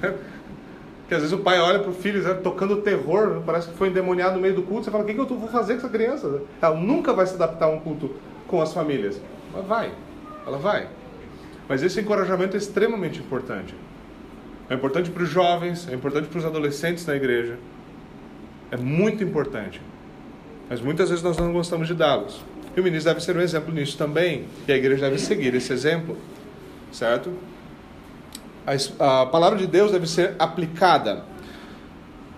[1.07, 4.35] que às vezes o pai olha para o filho tocando terror, parece que foi endemoniado
[4.35, 6.41] no meio do culto, você fala, o que, que eu vou fazer com essa criança?
[6.61, 8.11] Ela nunca vai se adaptar a um culto
[8.47, 9.19] com as famílias.
[9.53, 9.91] Ela vai,
[10.45, 10.87] ela vai.
[11.67, 13.73] Mas esse encorajamento é extremamente importante.
[14.69, 17.57] É importante para os jovens, é importante para os adolescentes na igreja.
[18.69, 19.81] É muito importante.
[20.69, 22.43] Mas muitas vezes nós não gostamos de dá-los.
[22.77, 24.45] E o ministro deve ser um exemplo nisso também.
[24.67, 26.15] E a igreja deve seguir esse exemplo.
[26.91, 27.33] Certo?
[28.99, 31.25] A, a palavra de Deus deve ser aplicada.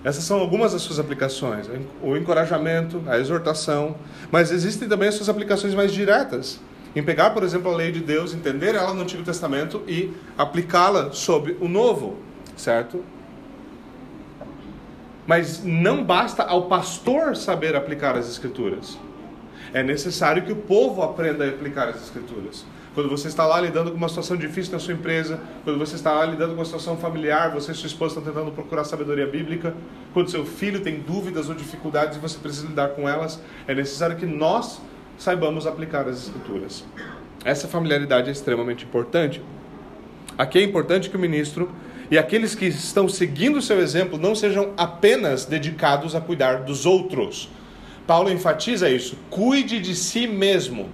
[0.02, 1.69] Essas são algumas das suas aplicações:
[2.02, 3.97] o encorajamento, a exortação,
[4.32, 6.62] mas existem também as suas aplicações mais diretas.
[6.95, 11.12] Em pegar, por exemplo, a lei de Deus, entender ela no Antigo Testamento e aplicá-la
[11.12, 12.17] sobre o Novo,
[12.56, 13.04] certo?
[15.28, 18.97] Mas não basta ao pastor saber aplicar as Escrituras.
[19.73, 22.65] É necessário que o povo aprenda a aplicar as Escrituras.
[22.95, 26.12] Quando você está lá lidando com uma situação difícil na sua empresa, quando você está
[26.12, 29.75] lá lidando com uma situação familiar, você e sua esposa estão tentando procurar sabedoria bíblica,
[30.13, 34.15] quando seu filho tem dúvidas ou dificuldades e você precisa lidar com elas, é necessário
[34.15, 34.82] que nós
[35.17, 36.84] saibamos aplicar as escrituras.
[37.45, 39.41] Essa familiaridade é extremamente importante.
[40.38, 41.69] Aqui é importante que o ministro
[42.12, 46.86] e aqueles que estão seguindo o seu exemplo não sejam apenas dedicados a cuidar dos
[46.86, 47.49] outros.
[48.09, 49.15] Paulo enfatiza isso.
[49.29, 50.89] Cuide de si mesmo.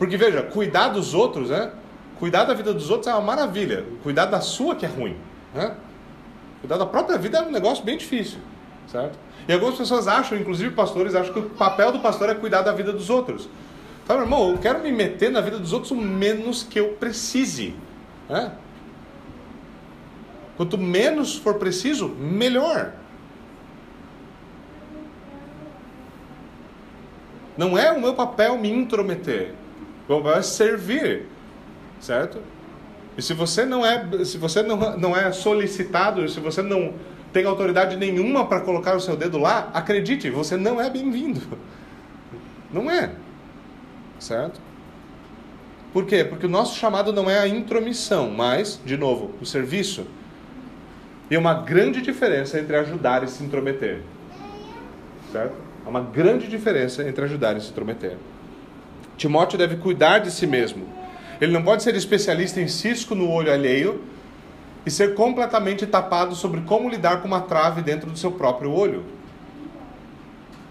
[0.00, 1.70] Porque veja, cuidar dos outros, né?
[2.18, 3.84] Cuidar da vida dos outros é uma maravilha.
[4.02, 5.16] Cuidar da sua que é ruim.
[5.54, 5.76] Né?
[6.60, 8.38] Cuidar da própria vida é um negócio bem difícil.
[8.88, 9.16] Certo?
[9.46, 12.72] E algumas pessoas acham, inclusive pastores, acham que o papel do pastor é cuidar da
[12.72, 13.48] vida dos outros.
[14.04, 17.76] Fala, irmão, eu quero me meter na vida dos outros o menos que eu precise.
[18.28, 18.50] Né?
[20.56, 22.97] Quanto menos for preciso, melhor.
[27.58, 29.52] Não é o meu papel me intrometer.
[30.06, 31.26] Vamos servir,
[32.00, 32.38] certo?
[33.16, 36.94] E se você não é, se você não, não é solicitado, se você não
[37.32, 41.40] tem autoridade nenhuma para colocar o seu dedo lá, acredite, você não é bem-vindo.
[42.72, 43.10] Não é.
[44.20, 44.60] Certo?
[45.92, 46.22] Por quê?
[46.22, 50.06] Porque o nosso chamado não é a intromissão, mas, de novo, o serviço.
[51.30, 54.02] E uma grande diferença entre ajudar e se intrometer.
[55.32, 55.67] Certo?
[55.84, 58.16] Há uma grande diferença entre ajudar e se intrometer.
[59.16, 60.86] Timóteo deve cuidar de si mesmo.
[61.40, 64.02] Ele não pode ser especialista em cisco no olho alheio
[64.84, 69.04] e ser completamente tapado sobre como lidar com uma trave dentro do seu próprio olho.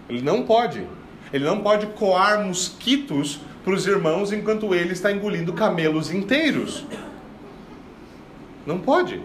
[0.08, 0.86] Ele não pode.
[1.32, 6.86] Ele não pode coar mosquitos para os irmãos enquanto ele está engolindo camelos inteiros.
[8.66, 9.20] Não pode.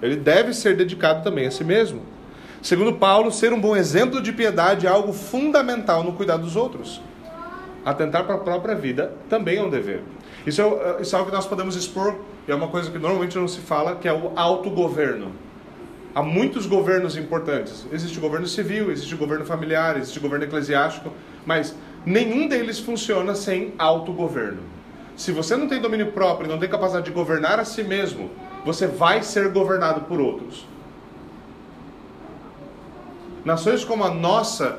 [0.00, 2.02] Ele deve ser dedicado também a si mesmo.
[2.62, 7.02] Segundo Paulo, ser um bom exemplo de piedade é algo fundamental no cuidar dos outros.
[7.84, 10.04] Atentar para a própria vida também é um dever.
[10.46, 12.14] Isso é, isso é algo que nós podemos expor,
[12.46, 15.32] e é uma coisa que normalmente não se fala, que é o autogoverno.
[16.14, 17.84] Há muitos governos importantes.
[17.90, 21.12] Existe o governo civil, existe o governo familiar, existe o governo eclesiástico,
[21.44, 21.74] mas
[22.06, 24.62] nenhum deles funciona sem autogoverno.
[25.16, 28.30] Se você não tem domínio próprio, não tem capacidade de governar a si mesmo,
[28.64, 30.70] você vai ser governado por outros.
[33.44, 34.78] Nações como a nossa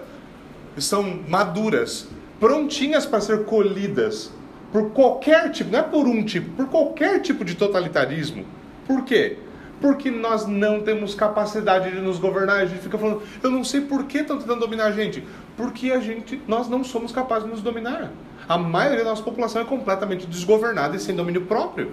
[0.78, 2.08] estão maduras,
[2.39, 4.32] prontinhas para ser colhidas
[4.73, 8.43] por qualquer tipo, não é por um tipo, por qualquer tipo de totalitarismo.
[8.88, 9.38] Por quê?
[9.80, 12.62] Porque nós não temos capacidade de nos governar.
[12.62, 15.23] A gente fica falando, eu não sei por que estão tentando dominar a gente.
[15.56, 18.12] Porque a gente, nós não somos capazes de nos dominar.
[18.49, 21.91] A maioria da nossa população é completamente desgovernada e sem domínio próprio.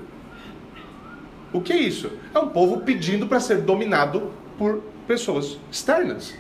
[1.53, 2.11] O que é isso?
[2.35, 6.35] É um povo pedindo para ser dominado por pessoas externas.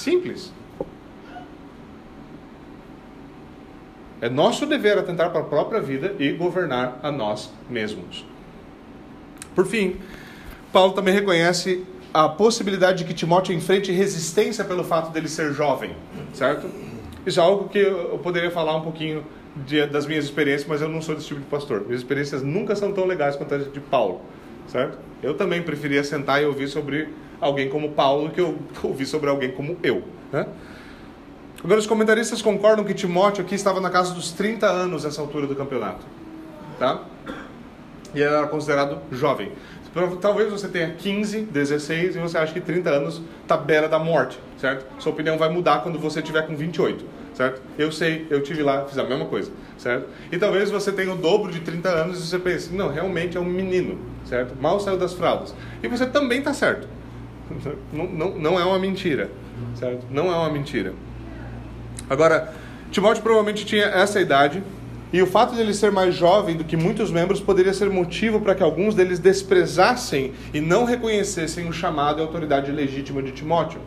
[0.00, 0.52] Simples.
[4.20, 8.26] É nosso dever atentar para a própria vida e governar a nós mesmos.
[9.54, 9.96] Por fim,
[10.72, 15.96] Paulo também reconhece a possibilidade de que Timóteo enfrente resistência pelo fato dele ser jovem,
[16.34, 16.68] certo?
[17.24, 19.24] Isso é algo que eu poderia falar um pouquinho
[19.56, 21.82] de, das minhas experiências, mas eu não sou desse tipo de pastor.
[21.86, 24.20] Minhas experiências nunca são tão legais quanto as de Paulo,
[24.66, 24.98] certo?
[25.22, 27.08] Eu também preferia sentar e ouvir sobre
[27.40, 30.46] alguém como Paulo que eu ouvir sobre alguém como eu, né?
[31.62, 35.46] Agora, os comentaristas concordam que Timóteo aqui estava na casa dos 30 anos nessa altura
[35.46, 36.06] do campeonato,
[36.78, 37.02] tá?
[38.14, 39.52] E ele era considerado jovem.
[40.20, 44.38] Talvez você tenha 15, 16 e você acha que 30 anos está beira da morte,
[44.56, 44.86] certo?
[45.00, 47.60] Sua opinião vai mudar quando você tiver com 28, certo?
[47.76, 50.06] Eu sei, eu tive lá, fiz a mesma coisa, certo?
[50.30, 53.40] E talvez você tenha o dobro de 30 anos e você pense, não, realmente é
[53.40, 54.54] um menino, certo?
[54.60, 55.54] Mal saiu das fraldas.
[55.82, 56.88] E você também está certo.
[57.92, 59.30] Não, não, não é uma mentira,
[59.74, 60.06] certo?
[60.10, 60.94] Não é uma mentira.
[62.08, 62.52] Agora,
[62.90, 64.62] Timóteo provavelmente tinha essa idade,
[65.12, 68.40] e o fato de ele ser mais jovem do que muitos membros poderia ser motivo
[68.40, 73.80] para que alguns deles desprezassem e não reconhecessem o chamado e autoridade legítima de Timóteo.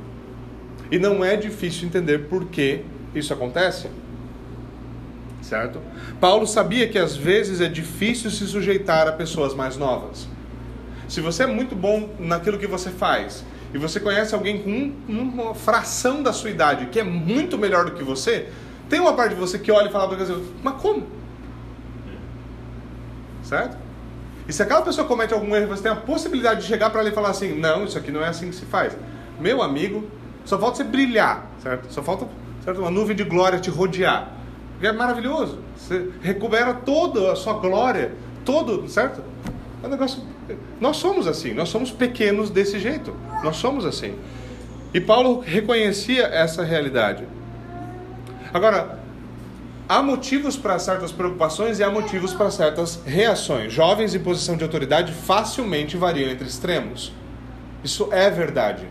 [0.92, 2.82] E não é difícil entender por que
[3.16, 3.88] isso acontece.
[5.42, 5.80] Certo?
[6.20, 10.28] Paulo sabia que às vezes é difícil se sujeitar a pessoas mais novas.
[11.08, 14.94] Se você é muito bom naquilo que você faz e você conhece alguém com um,
[15.14, 18.50] uma fração da sua idade que é muito melhor do que você,
[18.90, 21.08] tem uma parte de você que olha e fala para você, mas como?
[23.44, 23.78] Certo?
[24.48, 27.10] E se aquela pessoa comete algum erro, você tem a possibilidade de chegar para ela
[27.10, 28.96] e falar assim: não, isso aqui não é assim que se faz.
[29.40, 30.08] Meu amigo,
[30.46, 31.92] só falta você brilhar, certo?
[31.92, 32.28] Só falta
[32.64, 32.80] certo?
[32.80, 34.32] uma nuvem de glória te rodear.
[34.82, 35.60] É maravilhoso.
[35.78, 38.12] Você recupera toda a sua glória,
[38.44, 39.24] todo, certo?
[39.82, 40.22] É um negócio.
[40.80, 43.16] Nós somos assim, nós somos pequenos desse jeito.
[43.44, 44.16] Nós somos assim.
[44.94, 47.28] E Paulo reconhecia essa realidade.
[48.54, 49.00] Agora,
[49.90, 53.74] há motivos para certas preocupações e há motivos para certas reações.
[53.74, 57.12] Jovens em posição de autoridade facilmente variam entre extremos.
[57.84, 58.88] Isso é verdade.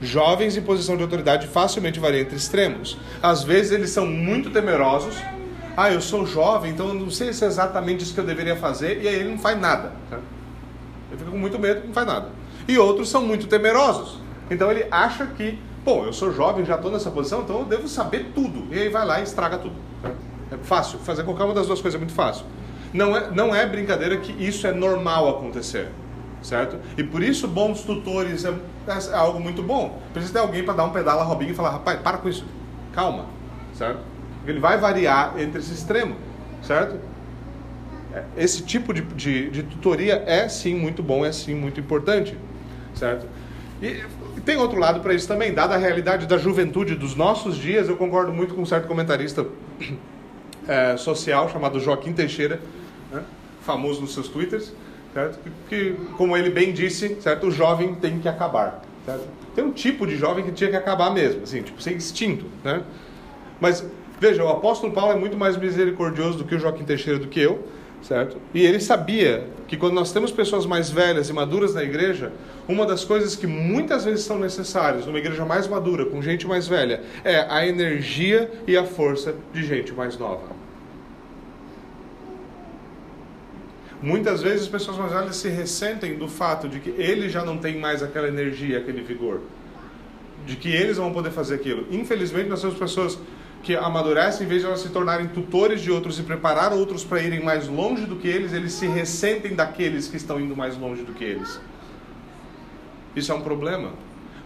[0.00, 2.96] Jovens em posição de autoridade facilmente variam entre extremos.
[3.22, 5.16] Às vezes eles são muito temerosos.
[5.76, 8.56] Ah, eu sou jovem, então eu não sei se é exatamente isso que eu deveria
[8.56, 9.92] fazer, e aí ele não faz nada.
[11.10, 12.28] Ele fica com muito medo não faz nada.
[12.66, 14.18] E outros são muito temerosos.
[14.50, 17.86] Então ele acha que Pô, eu sou jovem, já estou nessa posição, então eu devo
[17.86, 18.74] saber tudo.
[18.74, 19.76] E aí vai lá e estraga tudo.
[20.50, 22.44] É fácil, fazer qualquer uma das duas coisas é muito fácil.
[22.92, 25.88] Não é, não é brincadeira que isso é normal acontecer,
[26.42, 26.76] certo?
[26.98, 28.52] E por isso bons tutores é,
[28.88, 30.02] é algo muito bom.
[30.12, 32.44] Precisa ter alguém para dar um pedala a Robinho e falar, rapaz, para com isso,
[32.92, 33.26] calma,
[33.72, 34.00] certo?
[34.44, 36.16] Ele vai variar entre esse extremo,
[36.62, 36.98] certo?
[38.36, 42.36] Esse tipo de, de, de tutoria é sim muito bom, é sim muito importante,
[42.94, 43.26] certo?
[43.82, 44.02] E
[44.44, 47.96] Tem outro lado para isso também, dada a realidade da juventude dos nossos dias, eu
[47.96, 49.46] concordo muito com um certo comentarista
[50.66, 52.60] é, social chamado Joaquim Teixeira,
[53.12, 53.22] né,
[53.62, 54.72] famoso nos seus twitters,
[55.12, 55.38] certo?
[55.68, 57.48] Que, como ele bem disse, certo?
[57.48, 59.26] O jovem tem que acabar, certo?
[59.54, 62.82] Tem um tipo de jovem que tinha que acabar mesmo, assim, tipo, ser extinto, né?
[63.60, 63.84] Mas,
[64.20, 67.40] veja, o apóstolo Paulo é muito mais misericordioso do que o Joaquim Teixeira do que
[67.40, 67.66] eu,
[68.06, 68.36] certo?
[68.54, 72.32] E ele sabia que quando nós temos pessoas mais velhas e maduras na igreja,
[72.68, 76.68] uma das coisas que muitas vezes são necessárias numa igreja mais madura, com gente mais
[76.68, 80.54] velha, é a energia e a força de gente mais nova.
[84.00, 87.58] Muitas vezes as pessoas mais velhas se ressentem do fato de que eles já não
[87.58, 89.40] têm mais aquela energia, aquele vigor.
[90.46, 91.86] De que eles vão poder fazer aquilo.
[91.90, 93.18] Infelizmente, nós temos pessoas
[93.66, 97.20] que amadurecem, em vez de elas se tornarem tutores de outros e preparar outros para
[97.20, 101.02] irem mais longe do que eles, eles se ressentem daqueles que estão indo mais longe
[101.02, 101.60] do que eles.
[103.16, 103.90] Isso é um problema.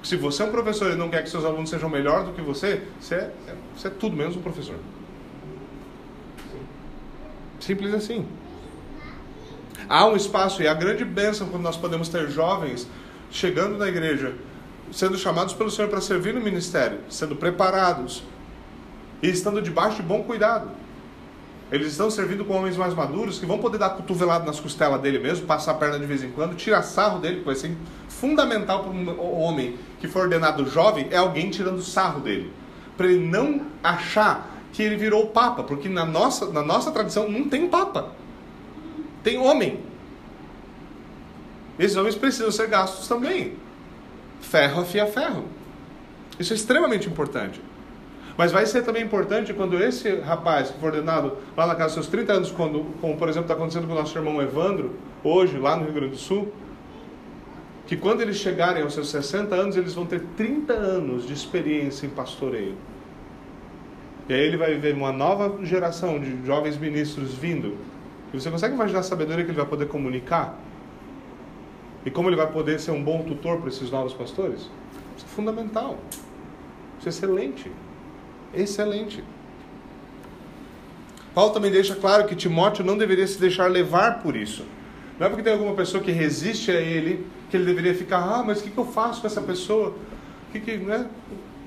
[0.02, 2.40] Se você é um professor e não quer que seus alunos sejam melhor do que
[2.40, 3.32] você, você é,
[3.76, 4.76] você é tudo menos um professor.
[7.60, 8.26] Simples assim.
[9.86, 12.88] Há um espaço, e a grande bênção quando nós podemos ter jovens
[13.30, 14.32] chegando na igreja,
[14.90, 18.22] sendo chamados pelo Senhor para servir no ministério, sendo preparados
[19.22, 20.70] e estando debaixo de bom cuidado.
[21.70, 25.20] Eles estão servindo com homens mais maduros que vão poder dar cotovelado nas costelas dele
[25.20, 27.76] mesmo, passar a perna de vez em quando, tirar sarro dele, que vai ser
[28.08, 32.52] fundamental para um homem que for ordenado jovem, é alguém tirando sarro dele.
[32.96, 37.48] Para ele não achar que ele virou papa, porque na nossa, na nossa tradição não
[37.48, 38.20] tem papa
[39.22, 39.80] tem homem.
[41.78, 43.56] Esses homens precisam ser gastos também.
[44.40, 45.44] Ferro afia ferro.
[46.38, 47.60] Isso é extremamente importante.
[48.40, 52.06] Mas vai ser também importante quando esse rapaz que foi ordenado lá na casa dos
[52.06, 55.58] seus 30 anos, quando, como por exemplo está acontecendo com o nosso irmão Evandro, hoje,
[55.58, 56.50] lá no Rio Grande do Sul,
[57.86, 62.06] que quando eles chegarem aos seus 60 anos, eles vão ter 30 anos de experiência
[62.06, 62.76] em pastoreio.
[64.26, 67.76] E aí ele vai ver uma nova geração de jovens ministros vindo
[68.32, 70.58] e você consegue imaginar a sabedoria que ele vai poder comunicar?
[72.06, 74.60] E como ele vai poder ser um bom tutor para esses novos pastores?
[75.14, 75.98] Isso é fundamental.
[76.98, 77.70] Isso é excelente.
[78.52, 79.22] Excelente.
[81.34, 84.64] Paulo também deixa claro que Timóteo não deveria se deixar levar por isso.
[85.18, 88.42] Não é porque tem alguma pessoa que resiste a ele que ele deveria ficar, ah,
[88.44, 89.94] mas o que, que eu faço com essa pessoa?
[90.52, 91.06] Que, que né?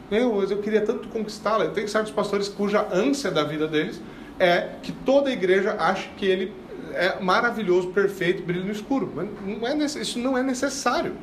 [0.09, 1.67] Eu, eu queria tanto conquistá-la.
[1.67, 4.01] Tem certos pastores cuja ânsia da vida deles
[4.39, 6.53] é que toda a igreja acha que ele
[6.93, 9.11] é maravilhoso, perfeito, brilha no escuro.
[9.15, 11.13] Mas não é, isso não é necessário.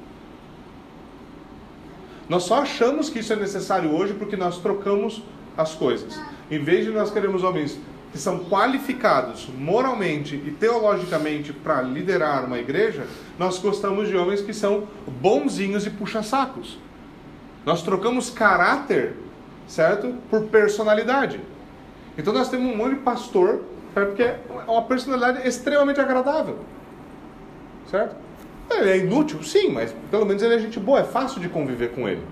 [2.29, 5.23] Nós só achamos que isso é necessário hoje porque nós trocamos
[5.61, 6.21] as coisas.
[6.51, 7.79] Em vez de nós queremos homens
[8.13, 13.07] que são qualificados moralmente e teologicamente para liderar uma igreja,
[13.39, 14.89] nós gostamos de homens que são
[15.21, 16.79] bonzinhos e puxa-sacos.
[17.65, 19.15] Nós trocamos caráter,
[19.69, 20.15] certo?
[20.29, 21.41] Por personalidade.
[22.19, 23.63] Então nós temos um monte de pastor,
[23.95, 26.59] porque é uma personalidade extremamente agradável.
[27.89, 28.17] Certo?
[28.71, 31.93] Ele é inútil, sim, mas pelo menos ele é gente boa, é fácil de conviver
[31.93, 32.23] com ele.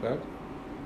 [0.00, 0.29] Certo?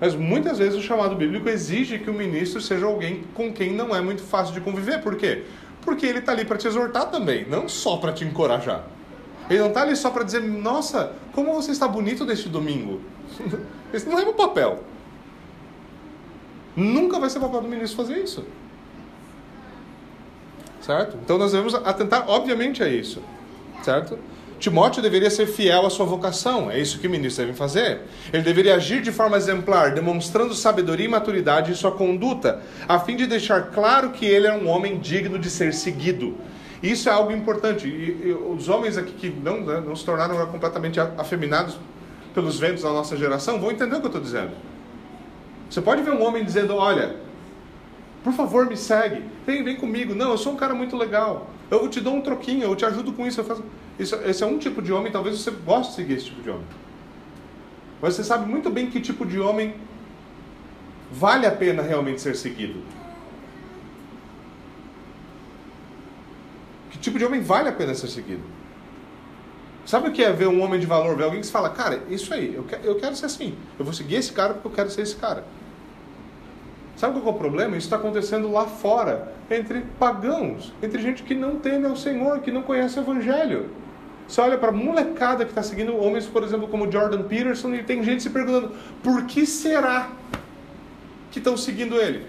[0.04, 3.96] Mas muitas vezes o chamado bíblico exige que o ministro seja alguém com quem não
[3.96, 5.00] é muito fácil de conviver.
[5.00, 5.44] Por quê?
[5.80, 8.84] Porque ele está ali para te exortar também, não só para te encorajar.
[9.48, 13.00] Ele não está ali só para dizer, nossa, como você está bonito neste domingo.
[13.94, 14.84] Esse não é o papel.
[16.76, 18.44] Nunca vai ser papel do ministro fazer isso.
[20.82, 21.16] Certo?
[21.24, 23.22] Então nós devemos atentar, obviamente, a isso.
[23.82, 24.18] Certo?
[24.64, 28.00] Timóteo deveria ser fiel à sua vocação, é isso que o ministro deve fazer.
[28.32, 33.14] Ele deveria agir de forma exemplar, demonstrando sabedoria e maturidade em sua conduta, a fim
[33.14, 36.38] de deixar claro que ele é um homem digno de ser seguido.
[36.82, 37.86] Isso é algo importante.
[37.86, 41.76] E, e os homens aqui que não, né, não se tornaram completamente afeminados
[42.32, 44.52] pelos ventos da nossa geração vão entender o que eu estou dizendo.
[45.68, 47.16] Você pode ver um homem dizendo: Olha,
[48.22, 50.14] por favor, me segue, vem, vem comigo.
[50.14, 51.50] Não, eu sou um cara muito legal.
[51.70, 53.40] Eu te dou um troquinho, eu te ajudo com isso.
[53.40, 53.62] Eu faço...
[53.98, 56.50] isso esse é um tipo de homem, talvez você goste de seguir esse tipo de
[56.50, 56.66] homem.
[58.02, 59.74] Mas você sabe muito bem que tipo de homem
[61.10, 62.82] vale a pena realmente ser seguido.
[66.90, 68.42] Que tipo de homem vale a pena ser seguido?
[69.86, 72.32] Sabe o que é ver um homem de valor, ver alguém que fala, cara, isso
[72.32, 73.56] aí, eu quero, eu quero ser assim.
[73.78, 75.44] Eu vou seguir esse cara porque eu quero ser esse cara.
[76.96, 77.76] Sabe qual é o problema?
[77.76, 82.52] Isso está acontecendo lá fora, entre pagãos, entre gente que não teme ao Senhor, que
[82.52, 83.70] não conhece o Evangelho.
[84.26, 87.82] Você olha para a molecada que está seguindo homens, por exemplo, como Jordan Peterson, e
[87.82, 88.72] tem gente se perguntando:
[89.02, 90.08] por que será
[91.30, 92.26] que estão seguindo ele?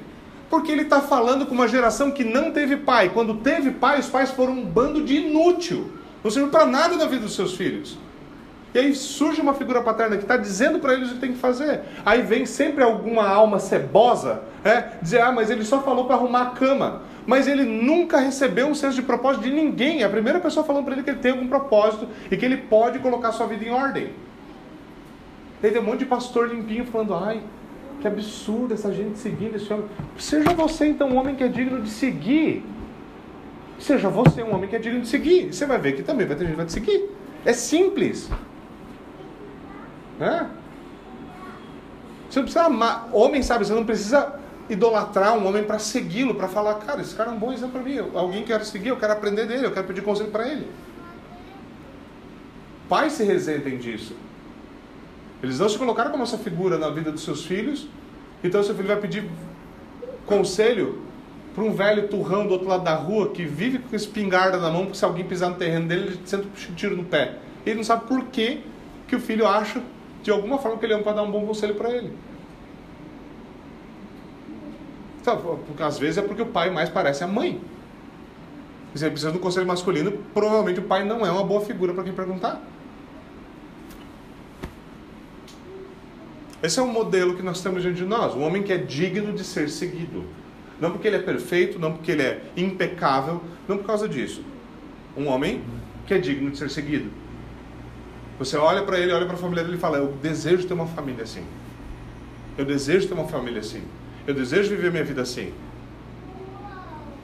[0.50, 3.10] Porque ele está falando com uma geração que não teve pai.
[3.10, 5.92] Quando teve pai, os pais foram um bando de inútil.
[6.24, 7.98] Não serve para nada na vida dos seus filhos.
[8.76, 11.38] E aí surge uma figura paterna que está dizendo para eles o que tem que
[11.38, 11.80] fazer.
[12.06, 16.42] Aí vem sempre alguma alma cebosa, é, dizer, ah, mas ele só falou para arrumar
[16.42, 17.04] a cama.
[17.26, 20.04] Mas ele nunca recebeu um senso de propósito de ninguém.
[20.04, 23.00] A primeira pessoa falando para ele que ele tem algum propósito e que ele pode
[23.00, 24.10] colocar sua vida em ordem.
[25.64, 27.42] Aí tem um monte de pastor limpinho falando, ai,
[28.02, 29.86] que absurdo essa gente seguindo esse homem.
[30.18, 32.62] Seja você então um homem que é digno de seguir.
[33.80, 35.54] Seja você um homem que é digno de seguir.
[35.54, 37.10] Você vai ver que também vai ter gente que vai te seguir.
[37.46, 38.30] É simples.
[40.20, 40.50] Né?
[42.30, 43.10] Você não precisa amar.
[43.12, 44.40] Homem, sabe, você não precisa
[44.70, 47.84] idolatrar um homem para segui-lo, para falar, cara, esse cara é um bom exemplo para
[47.84, 48.00] mim.
[48.14, 50.68] Alguém quer seguir, eu quero aprender dele, eu quero pedir conselho para ele.
[52.90, 54.16] Pais se resentem disso.
[55.42, 57.88] Eles não se colocaram como essa figura na vida dos seus filhos,
[58.44, 59.30] então seu filho vai pedir
[60.26, 61.04] conselho
[61.54, 64.84] para um velho turrão do outro lado da rua que vive com espingarda na mão,
[64.84, 67.38] porque se alguém pisar no terreno dele, ele senta um tiro no pé.
[67.66, 68.62] Ele não sabe por que,
[69.08, 69.82] que o filho acha,
[70.26, 72.12] de alguma forma, que ele ama para dar um bom conselho para ele.
[75.22, 77.62] Então, porque às vezes é porque o pai mais parece a mãe.
[78.96, 81.94] Se ele precisa de um conselho masculino, provavelmente o pai não é uma boa figura
[81.94, 82.60] para quem perguntar.
[86.64, 88.34] Esse é o modelo que nós temos diante de nós.
[88.34, 90.24] Um homem que é digno de ser seguido.
[90.82, 94.44] Não porque ele é perfeito, não porque ele é impecável, não por causa disso.
[95.16, 95.62] Um homem
[96.08, 97.12] que é digno de ser seguido.
[98.38, 100.88] Você olha para ele, olha para a família dele e fala: Eu desejo ter uma
[100.88, 101.44] família assim.
[102.58, 103.84] Eu desejo ter uma família assim.
[104.28, 105.54] Eu desejo viver minha vida assim.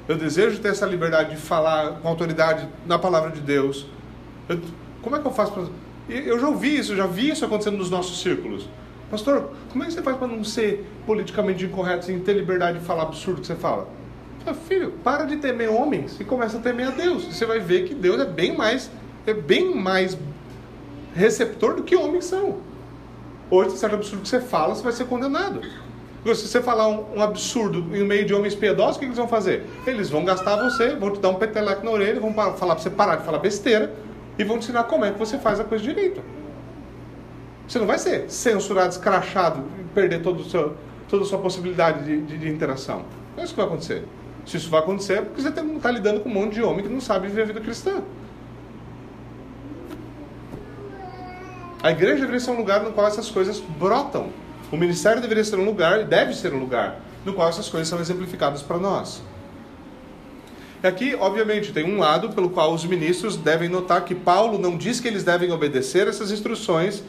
[0.07, 3.85] Eu desejo ter essa liberdade de falar com autoridade na palavra de Deus.
[4.47, 4.59] Eu,
[5.01, 5.63] como é que eu faço para.
[6.09, 8.67] Eu já ouvi isso, já vi isso acontecendo nos nossos círculos.
[9.09, 12.85] Pastor, como é que você faz para não ser politicamente incorreto, sem ter liberdade de
[12.85, 13.87] falar absurdo que você fala?
[14.67, 17.25] Filho, para de temer homens e começa a temer a Deus.
[17.25, 18.89] Você vai ver que Deus é bem mais,
[19.27, 20.17] é bem mais
[21.15, 22.57] receptor do que homens são.
[23.49, 25.61] Hoje, certo absurdo que você fala, você vai ser condenado.
[26.23, 29.27] Se você falar um, um absurdo em meio de homens piedosos, o que eles vão
[29.27, 29.65] fazer?
[29.87, 32.89] Eles vão gastar você, vão te dar um peteleco na orelha, vão falar para você
[32.91, 33.91] parar de falar besteira
[34.37, 36.21] e vão te ensinar como é que você faz a coisa direito.
[37.67, 39.63] Você não vai ser censurado, escrachado,
[39.95, 40.75] perder todo seu,
[41.09, 43.03] toda a sua possibilidade de, de, de, interação.
[43.35, 44.03] Não é isso que vai acontecer.
[44.45, 46.91] Se isso vai acontecer, é porque você está lidando com um monte de homem que
[46.91, 48.01] não sabe viver a vida cristã.
[51.83, 54.29] A igreja deveria ser um lugar no qual essas coisas brotam.
[54.71, 57.87] O ministério deveria ser um lugar, e deve ser um lugar, no qual essas coisas
[57.87, 59.21] são exemplificadas para nós.
[60.83, 64.77] E aqui, obviamente, tem um lado pelo qual os ministros devem notar que Paulo não
[64.77, 67.03] diz que eles devem obedecer essas instruções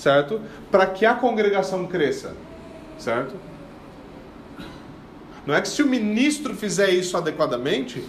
[0.00, 0.40] certo?
[0.70, 2.34] Para que a congregação cresça,
[2.98, 3.34] certo?
[5.46, 8.04] Não é que se o ministro fizer isso adequadamente,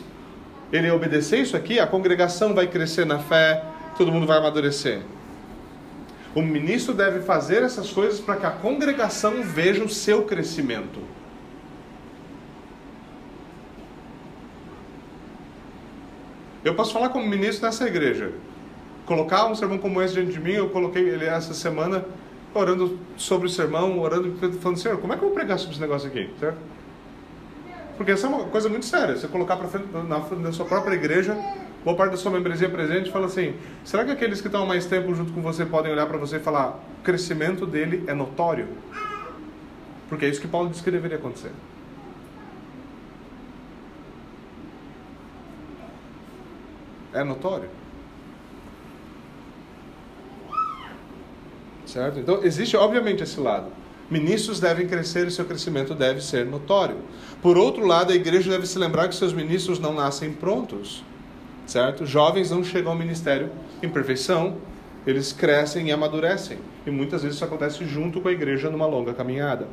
[0.71, 3.63] ele obedecer isso aqui, a congregação vai crescer na fé,
[3.97, 5.01] todo mundo vai amadurecer.
[6.33, 10.99] O ministro deve fazer essas coisas para que a congregação veja o seu crescimento.
[16.63, 18.31] Eu posso falar como ministro nessa igreja
[19.05, 22.05] colocar um sermão como esse diante de mim, eu coloquei ele essa semana
[22.53, 25.81] orando sobre o sermão, orando, falando, Senhor, como é que eu vou pregar sobre esse
[25.81, 26.29] negócio aqui?
[26.39, 26.57] Certo?
[27.97, 29.15] Porque essa é uma coisa muito séria.
[29.15, 31.37] Você colocar frente, na da sua própria igreja,
[31.83, 34.85] boa parte da sua membresia presente, e fala assim: será que aqueles que estão mais
[34.85, 38.67] tempo junto com você podem olhar para você e falar, o crescimento dele é notório?
[40.09, 41.51] Porque é isso que Paulo disse que deveria acontecer.
[47.13, 47.69] É notório.
[51.85, 52.19] Certo?
[52.19, 53.71] Então, existe obviamente esse lado.
[54.09, 56.97] Ministros devem crescer e seu crescimento deve ser notório.
[57.41, 61.03] Por outro lado, a igreja deve se lembrar que seus ministros não nascem prontos.
[61.71, 62.05] Certo?
[62.05, 63.49] Jovens não chegam ao ministério
[63.81, 64.57] em perfeição,
[65.07, 66.57] eles crescem e amadurecem.
[66.85, 69.69] E muitas vezes isso acontece junto com a igreja numa longa caminhada.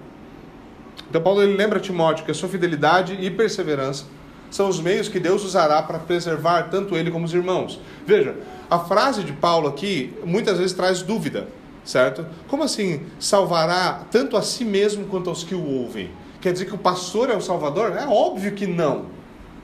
[1.10, 4.04] Então, Paulo ele lembra a Timóteo que a sua fidelidade e perseverança
[4.48, 7.80] são os meios que Deus usará para preservar tanto ele como os irmãos.
[8.06, 8.36] Veja,
[8.70, 11.48] a frase de Paulo aqui muitas vezes traz dúvida
[11.84, 12.26] certo?
[12.46, 16.10] Como assim salvará tanto a si mesmo quanto aos que o ouvem?
[16.38, 17.96] Quer dizer que o pastor é o salvador?
[17.96, 19.06] É óbvio que não,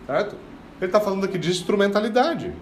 [0.07, 0.35] certo?
[0.81, 2.53] Ele está falando aqui de instrumentalidade.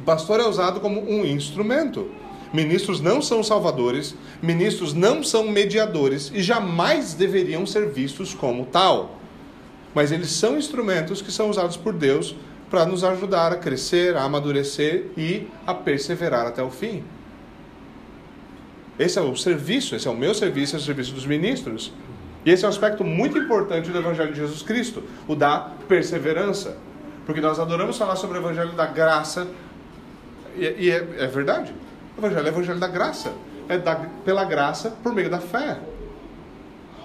[0.00, 2.10] O pastor é usado como um instrumento.
[2.52, 9.18] Ministros não são salvadores, ministros não são mediadores e jamais deveriam ser vistos como tal.
[9.94, 12.34] Mas eles são instrumentos que são usados por Deus
[12.68, 17.02] para nos ajudar a crescer, a amadurecer e a perseverar até o fim.
[18.98, 21.92] Esse é o serviço, esse é o meu serviço, esse é o serviço dos ministros.
[22.44, 26.76] E esse é um aspecto muito importante do Evangelho de Jesus Cristo, o da perseverança.
[27.24, 29.46] Porque nós adoramos falar sobre o Evangelho da graça,
[30.56, 31.74] e, e é, é, verdade.
[32.16, 33.32] O evangelho é o evangelho da graça.
[33.68, 33.94] É da,
[34.24, 35.78] pela graça por meio da fé.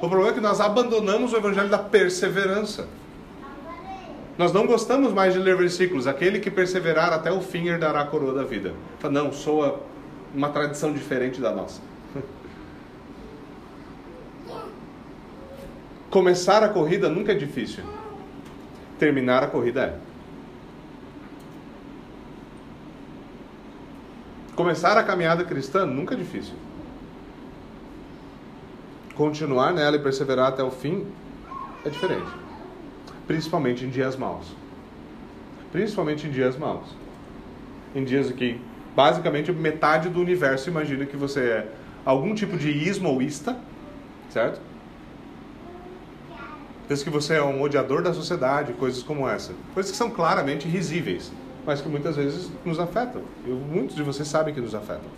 [0.01, 2.87] O problema é que nós abandonamos o evangelho da perseverança.
[4.37, 6.05] Nós não gostamos mais de ler versículos.
[6.07, 8.73] Aquele que perseverar até o fim herdará a coroa da vida.
[9.09, 9.79] Não, soa
[10.35, 11.81] uma tradição diferente da nossa.
[16.11, 17.83] Começar a corrida nunca é difícil.
[18.99, 19.99] Terminar a corrida é.
[24.55, 26.55] Começar a caminhada cristã nunca é difícil.
[29.13, 31.05] Continuar nela e perseverar até o fim
[31.85, 32.31] é diferente.
[33.27, 34.47] Principalmente em dias maus.
[35.71, 36.87] Principalmente em dias maus.
[37.93, 38.59] Em dias que
[38.95, 41.71] basicamente metade do universo imagina que você é
[42.03, 43.55] algum tipo de ismoísta,
[44.31, 44.59] certo?
[46.87, 49.53] Pensa que você é um odiador da sociedade, coisas como essa.
[49.73, 51.31] Coisas que são claramente risíveis,
[51.65, 53.21] mas que muitas vezes nos afetam.
[53.45, 55.09] E muitos de vocês sabem que nos afetam.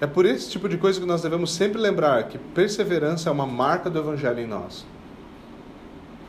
[0.00, 3.46] É por esse tipo de coisa que nós devemos sempre lembrar que perseverança é uma
[3.46, 4.84] marca do Evangelho em nós.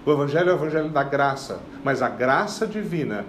[0.06, 3.26] O Evangelho é o Evangelho da graça, mas a graça divina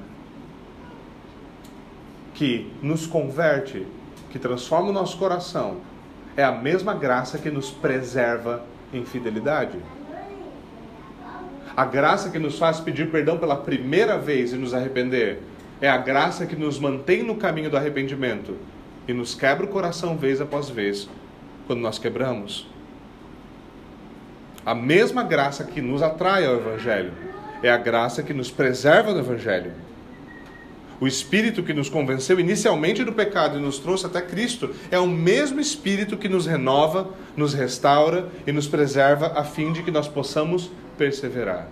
[2.33, 3.87] que nos converte,
[4.31, 5.79] que transforma o nosso coração,
[6.37, 8.65] é a mesma graça que nos preserva
[8.95, 9.79] em fidelidade.
[11.81, 15.39] A graça que nos faz pedir perdão pela primeira vez e nos arrepender
[15.81, 18.55] é a graça que nos mantém no caminho do arrependimento
[19.09, 21.09] e nos quebra o coração vez após vez
[21.67, 22.69] quando nós quebramos.
[24.67, 27.13] A mesma graça que nos atrai ao Evangelho
[27.63, 29.73] é a graça que nos preserva do Evangelho.
[31.01, 35.07] O Espírito que nos convenceu inicialmente do pecado e nos trouxe até Cristo é o
[35.07, 40.07] mesmo Espírito que nos renova, nos restaura e nos preserva a fim de que nós
[40.07, 40.71] possamos
[41.01, 41.67] perseverar.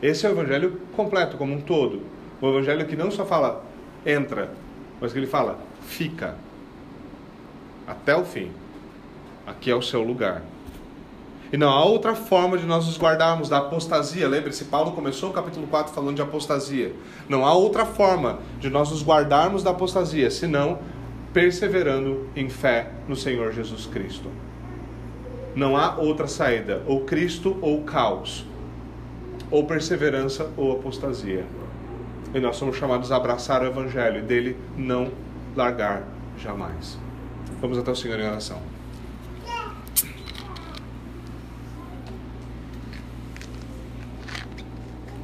[0.00, 2.00] Esse é o evangelho completo, como um todo.
[2.40, 3.64] O evangelho que não só fala
[4.06, 4.52] entra,
[5.00, 6.36] mas que ele fala fica
[7.88, 8.52] até o fim.
[9.44, 10.42] Aqui é o seu lugar.
[11.52, 14.28] E não há outra forma de nós nos guardarmos da apostasia.
[14.28, 16.94] Lembre-se, Paulo começou o capítulo 4 falando de apostasia.
[17.28, 20.78] Não há outra forma de nós nos guardarmos da apostasia, senão
[21.32, 24.30] perseverando em fé no Senhor Jesus Cristo.
[25.54, 28.46] Não há outra saída, ou Cristo ou caos,
[29.50, 31.44] ou perseverança ou apostasia.
[32.32, 35.10] E nós somos chamados a abraçar o Evangelho e dele não
[35.56, 36.04] largar
[36.38, 36.98] jamais.
[37.60, 38.58] Vamos até o Senhor em oração.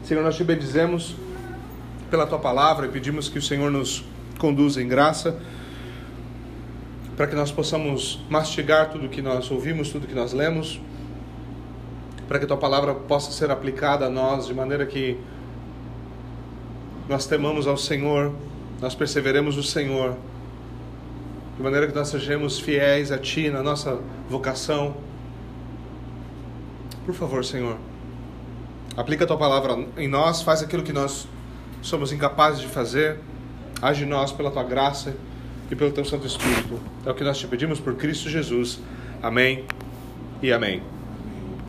[0.02, 1.16] Senhor, nós te bendizemos
[2.10, 4.04] pela tua palavra e pedimos que o Senhor nos
[4.38, 5.40] conduza em graça
[7.16, 10.78] para que nós possamos mastigar tudo que nós ouvimos, tudo que nós lemos,
[12.28, 15.18] para que tua palavra possa ser aplicada a nós de maneira que
[17.08, 18.34] nós temamos ao Senhor,
[18.82, 20.14] nós perseveremos no Senhor,
[21.56, 23.98] de maneira que nós sejamos fiéis a Ti na nossa
[24.28, 24.94] vocação.
[27.06, 27.78] Por favor, Senhor,
[28.94, 31.26] aplica a tua palavra em nós, faz aquilo que nós
[31.80, 33.20] somos incapazes de fazer,
[33.80, 35.14] age em nós pela tua graça
[35.70, 36.80] e pelo teu Santo Espírito.
[37.04, 38.78] É o que nós te pedimos por Cristo Jesus.
[39.22, 39.64] Amém
[40.42, 40.95] e amém.